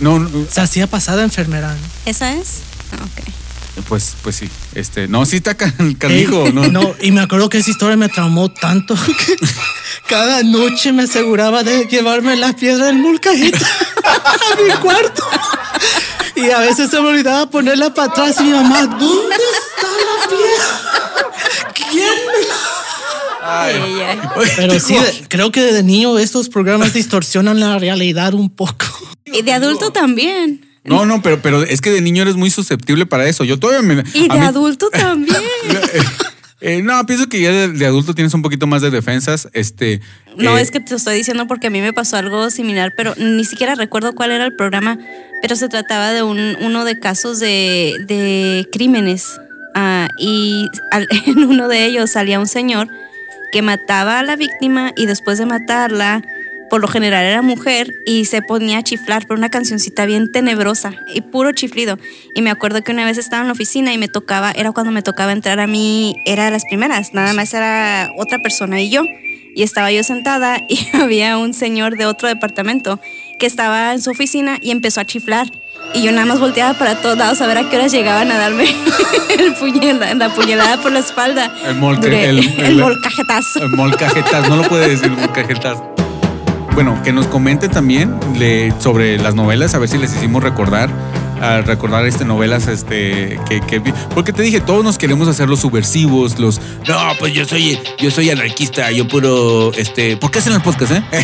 [0.00, 1.76] no, no, se hacía pasada enfermera.
[2.06, 2.62] ¿Esa es?
[2.92, 3.26] Ah, ok.
[3.88, 7.48] Pues, pues sí, este, no, sí está can- Ey, canijo, no, no, y me acuerdo
[7.48, 9.36] que esa historia me traumó tanto que
[10.08, 13.58] cada noche me aseguraba de llevarme la piedra del molcajete
[14.04, 15.22] a mi cuarto.
[16.34, 20.28] Y a veces se me olvidaba ponerla para atrás y mi mamá, ¿dónde está la
[20.28, 21.32] piedra?
[21.74, 22.76] ¿Quién me la-?"
[23.48, 24.20] Ay, ay, ay.
[24.56, 24.96] Pero sí,
[25.28, 28.86] creo que de niño estos programas distorsionan la realidad un poco.
[29.24, 30.65] Y de adulto también.
[30.86, 33.44] No, no, pero, pero es que de niño eres muy susceptible para eso.
[33.44, 34.02] Yo todavía me.
[34.14, 35.36] Y de mí- adulto también.
[36.62, 39.46] Eh, no, pienso que ya de, de adulto tienes un poquito más de defensas.
[39.52, 40.00] Este.
[40.38, 43.14] No, eh, es que te estoy diciendo porque a mí me pasó algo similar, pero
[43.18, 44.98] ni siquiera recuerdo cuál era el programa,
[45.42, 49.38] pero se trataba de un, uno de casos de, de crímenes.
[49.74, 52.88] Ah, y al- en uno de ellos salía un señor
[53.52, 56.22] que mataba a la víctima y después de matarla,
[56.70, 60.92] por lo general era mujer, y se ponía a chiflar por una cancioncita bien tenebrosa
[61.14, 61.98] y puro chiflido.
[62.34, 64.92] Y me acuerdo que una vez estaba en la oficina y me tocaba, era cuando
[64.92, 68.90] me tocaba entrar a mí, era de las primeras, nada más era otra persona y
[68.90, 69.02] yo.
[69.54, 73.00] Y estaba yo sentada y había un señor de otro departamento
[73.38, 75.46] que estaba en su oficina y empezó a chiflar.
[75.94, 78.38] Y yo nada más volteaba para todos lados a ver a qué horas llegaban a
[78.38, 78.64] darme
[79.38, 81.54] el puñela- la puñalada por la espalda.
[81.66, 83.60] El molca- Duré- el- el, el- molcajetazo.
[83.62, 85.78] Eh, Molcajetas, no lo puede decir molcajetas.
[86.76, 88.14] Bueno, que nos comente también
[88.80, 90.90] sobre las novelas, a ver si les hicimos recordar,
[91.40, 93.40] a recordar este novelas, este,
[94.14, 98.10] porque te dije, todos nos queremos hacer los subversivos, los, no, pues yo soy, yo
[98.10, 101.02] soy anarquista, yo puro, este, ¿por qué hacen el podcast, eh?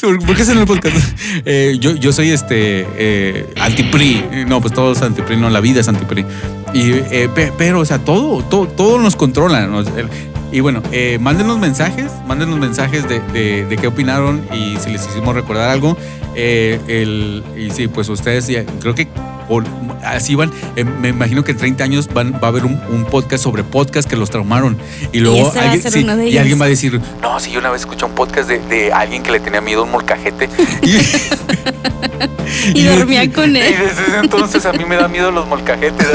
[0.00, 0.96] ¿Por qué hacen el podcast?
[1.44, 4.44] Eh, yo, yo soy este eh, anti-PRI.
[4.46, 6.24] No, pues todos anti-PRI, no, la vida es anti-PRI.
[6.74, 9.68] Y, eh, pe- pero, o sea, todo, todo, todo nos controla.
[10.50, 15.06] Y bueno, eh, mándenos mensajes, mándenos mensajes de, de- de qué opinaron y si les
[15.06, 15.96] hicimos recordar algo.
[16.34, 19.08] Eh, el, y sí, pues ustedes ya, creo que
[19.48, 19.64] por-
[20.04, 20.50] así van.
[20.76, 23.62] eh, me imagino que en 30 años van, va a haber un, un podcast sobre
[23.64, 24.78] podcast que los traumaron.
[25.12, 28.06] Y luego alguien, sí, y alguien va a decir, no, si yo una vez escuché
[28.06, 30.48] un podcast de, de alguien que le tenía miedo a un molcajete.
[32.74, 33.74] Y, Y dormía con Y él.
[33.78, 36.06] desde ese entonces a mí me da miedo los molcajetes.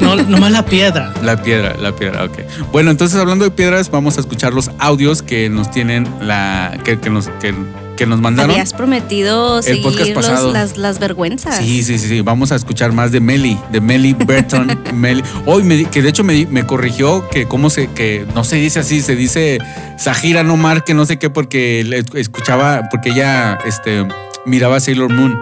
[0.00, 1.12] No, nomás la piedra.
[1.22, 2.38] La piedra, la piedra, ok.
[2.72, 6.78] Bueno, entonces hablando de piedras, vamos a escuchar los audios que nos tienen la.
[6.84, 7.54] que, que nos, que,
[7.96, 8.52] que nos mandaron.
[8.52, 10.52] Habías prometido El podcast los- pasado.
[10.52, 11.56] las, las vergüenzas.
[11.58, 12.20] Sí, sí, sí, sí.
[12.20, 14.78] Vamos a escuchar más de Meli, de Meli Burton.
[14.94, 15.22] Meli.
[15.46, 18.56] Hoy me, di- que de hecho me, me corrigió que cómo se, que no se
[18.56, 19.58] dice así, se dice
[19.98, 24.06] Sahira no Mar, que no sé qué, porque le escuchaba, porque ella este,
[24.46, 25.36] miraba Sailor Moon.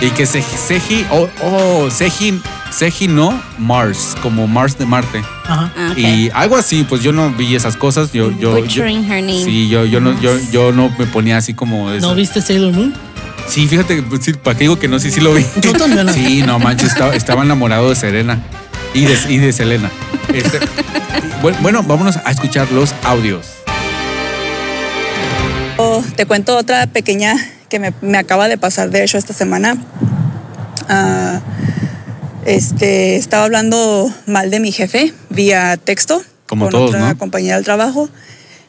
[0.00, 5.22] Y que Seji, o oh, Seji, Seji no Mars, como Mars de Marte.
[5.44, 5.72] Ajá.
[5.76, 8.12] Ah, y algo así, pues yo no vi esas cosas.
[8.12, 9.42] Yo, yo, yo her name.
[9.42, 11.90] Sí, yo, no, yo, yo no me ponía así como.
[11.90, 12.94] ¿No viste Sailor Moon?
[13.48, 14.98] Sí, fíjate, pues ¿para qué digo que no?
[14.98, 15.44] Sí, sí lo vi.
[15.60, 16.08] Yo también.
[16.12, 18.40] Sí, no manches, estaba, estaba enamorado de Serena
[18.94, 19.90] y de, y de Selena.
[20.32, 20.58] Este,
[21.42, 23.46] bueno, bueno, vámonos a escuchar los audios.
[25.78, 27.34] Oh, te cuento otra pequeña
[27.68, 29.76] que me, me acaba de pasar, de hecho, esta semana.
[30.88, 31.40] Ah,
[32.44, 37.18] Este, estaba hablando mal de mi jefe vía texto Como con todos, otra ¿no?
[37.18, 38.08] compañera del trabajo.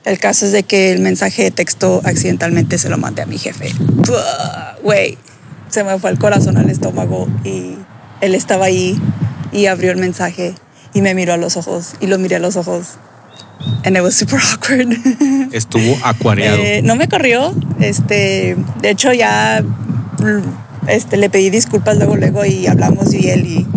[0.03, 3.37] El caso es de que el mensaje de texto accidentalmente se lo mandé a mi
[3.37, 3.71] jefe.
[4.81, 5.17] Güey,
[5.69, 7.75] se me fue el corazón al estómago y
[8.21, 8.99] él estaba ahí
[9.51, 10.55] y abrió el mensaje
[10.93, 12.95] y me miró a los ojos y lo miré a los ojos.
[13.83, 14.89] And it was super awkward.
[15.51, 16.57] Estuvo acuareado.
[16.57, 17.53] Eh, no me corrió.
[17.79, 23.45] Este, de hecho, ya mm, este, le pedí disculpas luego, luego y hablamos y él
[23.45, 23.67] y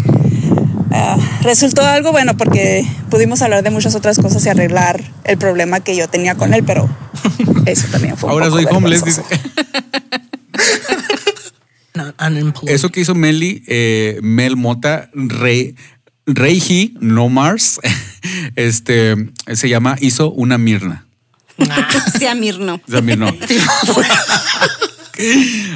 [0.93, 5.81] ah, resultó algo bueno porque pudimos hablar de muchas otras cosas y arreglar el problema
[5.81, 6.89] que yo tenía con él, pero
[7.67, 8.29] eso también fue.
[8.29, 9.23] un Ahora poco soy homeless, dice.
[12.67, 15.75] Eso que hizo Meli, eh, Mel Mota, Rey,
[16.27, 17.81] Reiji, no Mars,
[18.57, 19.17] este,
[19.53, 21.07] se llama, hizo una Mirna.
[22.19, 22.81] Sí, a Mirno.
[22.89, 23.35] Sea, Mirna.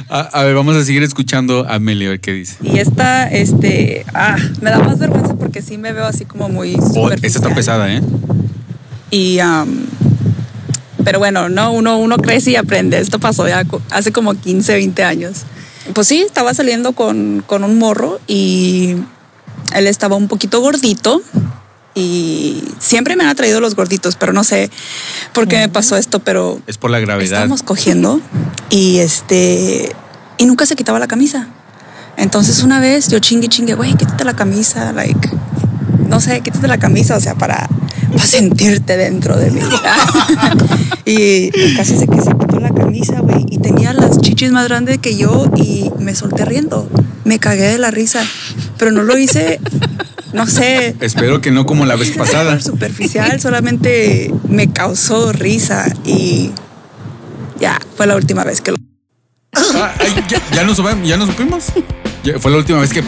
[0.09, 2.55] a, a ver, vamos a seguir escuchando a Meli, a ver qué dice.
[2.61, 6.75] Y esta, este, ah, me da más vergüenza porque sí me veo así como muy.
[6.95, 8.01] Oh, esa está pesada, ¿eh?
[9.11, 9.85] Y, am,
[11.03, 12.99] pero bueno, no, uno, uno crece y aprende.
[12.99, 15.43] Esto pasó ya hace como 15, 20 años.
[15.93, 18.95] Pues sí, estaba saliendo con, con un morro y
[19.75, 21.21] él estaba un poquito gordito.
[21.95, 24.69] Y siempre me han atraído los gorditos, pero no sé
[25.33, 27.23] por qué me pasó esto, pero Es por la gravedad.
[27.23, 28.19] estábamos cogiendo
[28.69, 29.95] y este
[30.37, 31.47] y nunca se quitaba la camisa.
[32.17, 35.29] Entonces una vez yo chingue chingue, güey, quítate la camisa, like
[36.07, 37.67] no sé, quítate la camisa, o sea, para,
[38.11, 39.61] para sentirte dentro de mí.
[41.05, 44.99] y casi se que se quitó la camisa, güey, y tenía las chichis más grandes
[44.99, 46.89] que yo y me solté riendo.
[47.23, 48.23] Me cagué de la risa,
[48.77, 49.59] pero no lo hice,
[50.35, 52.59] no sé, Espero que no como la vez pasada.
[52.61, 56.51] superficial, solamente me causó risa y
[57.59, 58.77] ya, fue la última vez que lo...
[59.55, 61.65] Ah, ay, ya, ya no supimos, ya no supimos.
[62.23, 63.01] Ya fue la última vez que.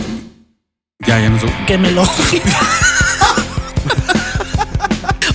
[1.06, 1.66] Ya, ya no supimos.
[1.68, 2.04] que me lo.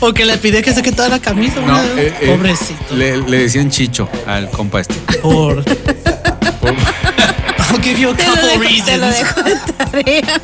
[0.01, 1.57] o que le pide que se quitara la camisa.
[1.61, 2.95] No, una- eh, eh, Pobrecito.
[2.97, 4.95] Le, le decían Chicho al compa este.
[5.21, 5.63] Por.
[5.65, 6.75] Por-
[7.73, 9.17] I'll give you a Te lo couple dejo, te lo reasons.
[9.17, 9.55] dejo de
[10.03, 10.41] tarea.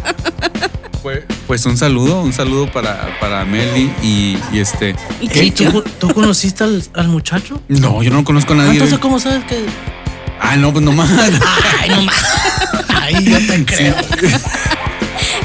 [1.08, 4.94] Pues, pues un saludo, un saludo para, para Meli y, y este.
[5.22, 5.40] Y ¿Qué?
[5.44, 5.70] Chicho.
[5.72, 7.58] ¿Tú, tú conociste al, al muchacho?
[7.68, 8.72] No, yo no conozco a nadie.
[8.72, 9.64] Entonces, ¿cómo sabes que.?
[10.38, 11.08] Ah, no, pues nomás.
[11.80, 12.14] Ay, no más.
[12.88, 13.94] Ay, yo te creo.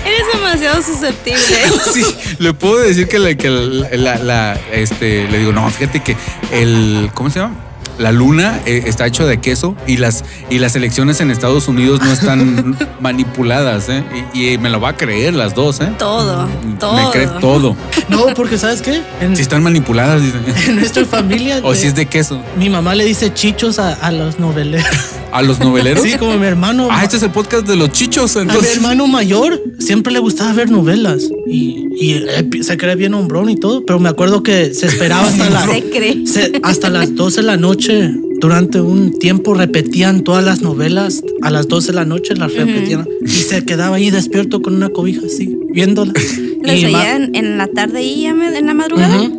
[0.06, 1.39] Eres demasiado susceptible.
[1.93, 2.04] Sí,
[2.39, 6.17] le puedo decir que, la, que la, la- la- este, le digo, no, fíjate que
[6.52, 7.56] el, ¿cómo se llama?
[8.00, 12.02] La luna eh, está hecho de queso y las, y las elecciones en Estados Unidos
[12.04, 14.04] no están manipuladas, ¿eh?
[14.34, 15.92] Y, y me lo va a creer las dos, ¿eh?
[16.00, 16.48] Todo,
[16.80, 16.94] todo.
[16.96, 17.76] Me cree todo.
[18.10, 19.02] No, porque ¿sabes qué?
[19.22, 20.42] En, Si están manipuladas, dicen.
[20.68, 21.60] en nuestra familia.
[21.64, 22.42] O de- si es de queso.
[22.58, 24.88] Mi mamá le dice chichos a, a los noveleros.
[25.32, 26.04] ¿A los noveleros?
[26.04, 26.88] Sí, como mi hermano.
[26.92, 28.76] Ah, este es el podcast de los chichos, A mi entonces.
[28.76, 33.56] hermano mayor siempre le gustaba ver novelas y, y eh, se cree bien hombrón y
[33.56, 36.26] todo, pero me acuerdo que se esperaba hasta, la- Se cree.
[36.26, 38.12] se- hasta las 12 de la noche.
[38.39, 43.08] Durante un tiempo repetían todas las novelas a las 12 de la noche, las repetían
[43.26, 45.58] y se quedaba ahí despierto con una cobija así.
[45.74, 49.32] Los veían en la tarde y en la madrugada.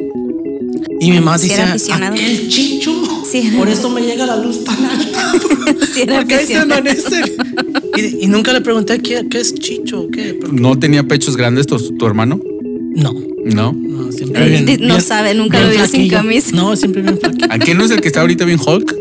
[1.00, 2.14] Y mi mamá Sí, dice, aficionado.
[2.14, 2.94] aquel chicho,
[3.59, 5.33] por eso me llega la luz tan alta.
[6.00, 6.80] Era Porque ahí se aficionado.
[6.80, 7.37] amanece.
[7.96, 10.35] Y, y nunca le pregunté qué, qué es chicho o qué.
[10.40, 12.40] porque- ¿No tenía pechos grandes tu, tu hermano?
[12.94, 13.14] No.
[13.44, 13.72] No.
[13.72, 16.50] No, siempre bien- di- no sabe, nunca bien lo vio sin camisa.
[16.52, 17.46] No, siempre bien flaquillo.
[17.50, 18.94] ¿A qué no es el que está ahorita bien Hulk?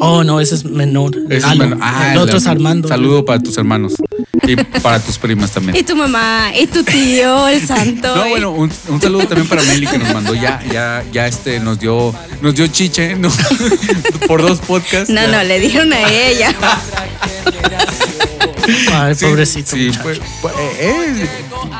[0.00, 1.16] Oh, no, ese es menor.
[1.26, 1.56] Ese es Lalo.
[1.66, 1.78] bueno.
[1.80, 2.86] Ah, el otro es Armando.
[2.86, 3.94] Saludo para tus hermanos
[4.46, 5.74] y para tus primas también.
[5.76, 8.14] Y tu mamá, y tu tío, el santo.
[8.14, 11.58] No, bueno, un, un saludo también para Meli que nos mandó ya, ya, ya este,
[11.58, 13.28] nos dio, nos dio chiche, ¿no?
[14.28, 15.10] Por dos podcasts.
[15.12, 16.54] No, no, le dieron a ella.
[18.92, 19.76] Ay, Sí, pobrecito.
[19.76, 21.26] Sí, pues, pues, eh, eh,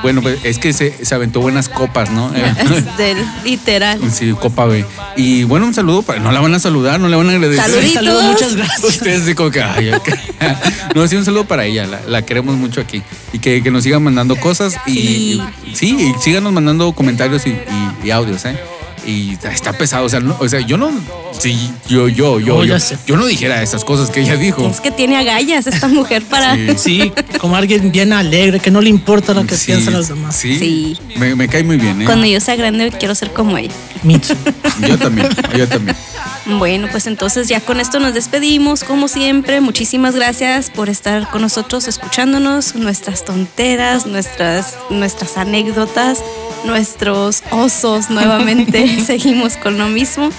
[0.02, 2.30] bueno, pues es que se, se aventó buenas copas, ¿no?
[2.98, 4.00] Del literal.
[4.12, 4.84] Sí, Copa B.
[5.16, 6.20] Y bueno, un saludo para.
[6.20, 7.64] No la van a saludar, no le van a agradecer.
[7.92, 8.22] Saluditos.
[8.24, 8.84] Muchas gracias.
[8.84, 9.90] Ustedes sí que, ay.
[10.94, 13.02] No, sí, un saludo para ella, la, la queremos mucho aquí.
[13.32, 15.42] Y que, que nos sigan mandando cosas y Sí.
[15.74, 18.58] sí, y síganos mandando comentarios y, y- y audios, ¿eh?
[19.08, 20.90] Y está- pesado, o sea, no, o sea, yo no,
[21.38, 24.68] sí, yo, yo, yo, Oh, yo, yo no dijera esas cosas que ella dijo.
[24.68, 26.54] Es que tiene agallas esta mujer para.
[26.54, 26.68] Sí.
[26.88, 30.34] Sí, como alguien bien alegre, que no le importa lo que Sí, piensan los demás.
[30.36, 30.98] Sí, Sí.
[31.16, 32.04] Me, me cae muy bien, ¿eh?
[32.04, 33.72] Cuando yo sea grande quiero ser como ella.
[34.02, 34.34] Mitsu.
[34.86, 35.96] Yo también, yo también.
[36.56, 39.60] Bueno, pues entonces ya con esto nos despedimos, como siempre.
[39.60, 46.24] Muchísimas gracias por estar con nosotros, escuchándonos, nuestras tonteras, nuestras, nuestras anécdotas,
[46.64, 48.08] nuestros osos.
[48.10, 50.30] Nuevamente seguimos con lo mismo.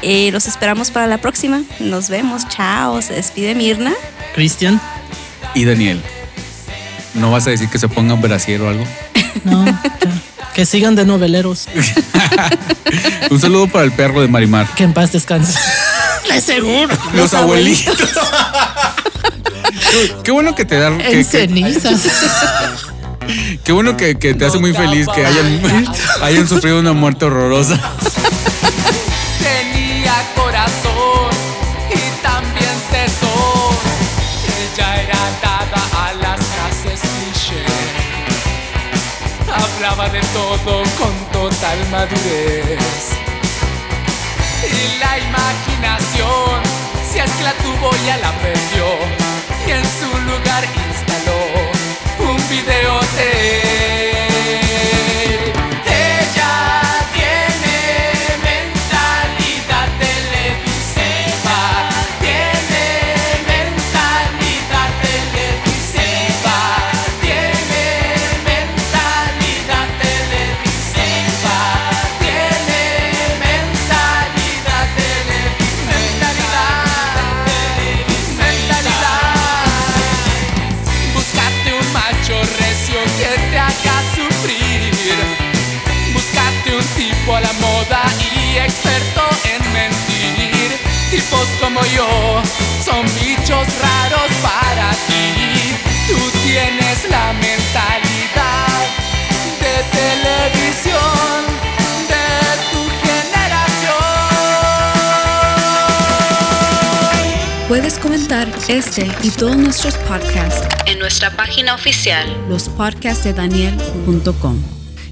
[0.00, 1.62] Eh, los esperamos para la próxima.
[1.80, 2.48] Nos vemos.
[2.48, 3.02] Chao.
[3.02, 3.92] Se despide Mirna.
[4.34, 4.80] Cristian.
[5.54, 6.02] Y Daniel.
[7.12, 8.84] ¿No vas a decir que se pongan brasier o algo?
[9.44, 9.82] No, ya.
[10.58, 11.68] Que sigan de noveleros.
[13.30, 14.66] Un saludo para el perro de Marimar.
[14.74, 15.56] Que en paz descanse.
[16.28, 16.92] De seguro.
[17.14, 17.96] Los, abuelitos.
[20.24, 21.00] Qué bueno que te dan.
[21.00, 22.02] En que- cenizas.
[23.62, 25.62] Qué bueno que, que te hace muy feliz que hayan,
[26.22, 27.78] hayan sufrido una muerte horrorosa.
[40.12, 43.10] De todo con total madurez.
[44.64, 46.62] Y la imaginación,
[47.10, 48.86] si es que la tuvo, ya la perdió.
[49.66, 54.17] Y en su lugar instaló un videotape.
[91.78, 92.42] Como yo
[92.84, 95.76] son bichos raros para ti.
[96.06, 98.86] Tú tienes la mentalidad
[99.60, 101.44] de televisión
[102.08, 102.28] de
[102.72, 104.08] tu generación.
[107.68, 112.26] Puedes comentar este y todos nuestros podcasts en nuestra página oficial.
[112.48, 114.62] lospodcastdedaniel.com.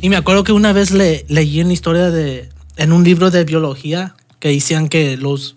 [0.01, 3.45] Y me acuerdo que una vez le, leí una historia de en un libro de
[3.45, 5.57] biología que decían que los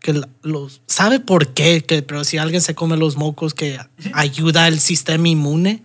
[0.00, 3.78] que los sabe por qué, que pero si alguien se come los mocos que
[4.12, 5.82] ayuda al sistema inmune.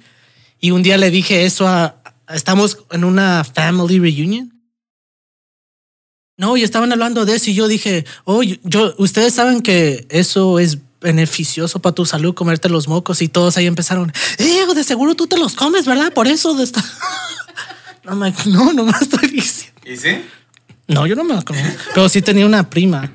[0.59, 1.97] Y un día le dije eso a
[2.29, 4.49] estamos en una family reunion.
[6.37, 10.57] No, y estaban hablando de eso y yo dije, "Oh, yo- ustedes saben que eso
[10.59, 15.15] es beneficioso para tu salud comerte los mocos y todos ahí empezaron, "Eh, de seguro
[15.15, 16.13] tú te los comes, ¿verdad?
[16.13, 16.83] Por eso de esta
[18.03, 19.79] No, me- no, no me estoy diciendo.
[19.85, 20.23] ¿Y sí?
[20.87, 21.59] No, yo no me lo comí.
[21.93, 23.13] Pero sí tenía una prima.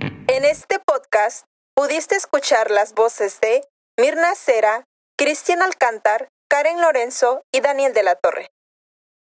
[0.00, 3.62] En este podcast pudiste escuchar las voces de
[3.98, 4.84] Mirna Cera,
[5.16, 8.48] Cristian Alcántar, Karen Lorenzo y Daniel de la Torre.